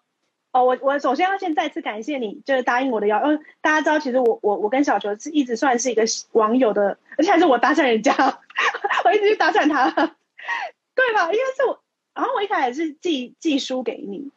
[0.52, 3.20] 哦，我我首先要先再次感谢你，就是答应我的邀。
[3.20, 8.14] 嗯大家知道，其实我我我跟小球是一直算是一个网友的，而且还是我搭讪人家，
[9.06, 9.92] 我一直去搭讪他，
[10.96, 11.26] 对吧？
[11.32, 11.80] 因为是我，
[12.16, 14.32] 然后我一开始是寄寄书给你，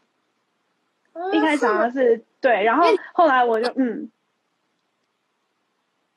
[1.33, 2.85] 一开始好像是对，然后
[3.15, 4.11] 后来我就嗯，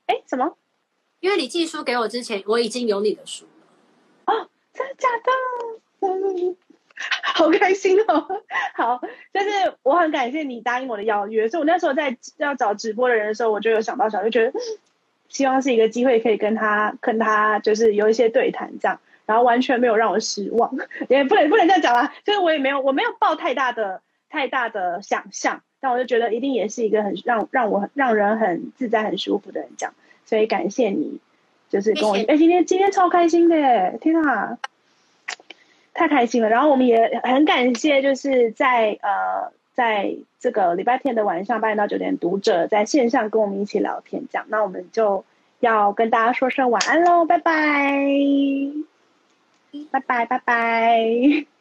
[0.07, 0.57] 哎，什么？
[1.21, 4.33] 因为你寄书给我之前，我已经有你的书了。
[4.33, 5.31] 哦，真的假的？
[6.01, 6.57] 嗯，
[7.35, 8.25] 好开心哦！
[8.73, 9.01] 好，
[9.33, 14.61] 就是我很感谢你答应我的邀约，所以我那时候在要找直播的人的时候，我就有想到小，就觉得嗯
[15.27, 20.73] 希望是一个机会，可以跟他跟他就是有一些对谈这样，然后完全没有让我失望，
[21.09, 29.93] 也不能不能这样讲啦，就是我也没有我没有抱太大的太大的想象，但我就觉得一定也是一个很让让我很让人很自在很舒服的人这样，
[30.25, 31.19] 所以感谢你，
[31.69, 34.57] 就是跟我哎、今天今天超开心的耶，天啊！
[35.95, 45.25] 太开心了，然后我们也很感谢，就是在呃，在这个礼拜天的晚上八点到九点，读者在线上跟我们一起聊天，这样，那我们就
[45.61, 48.05] 要跟大家说声晚安喽，拜拜，
[49.89, 51.54] 拜拜，拜拜。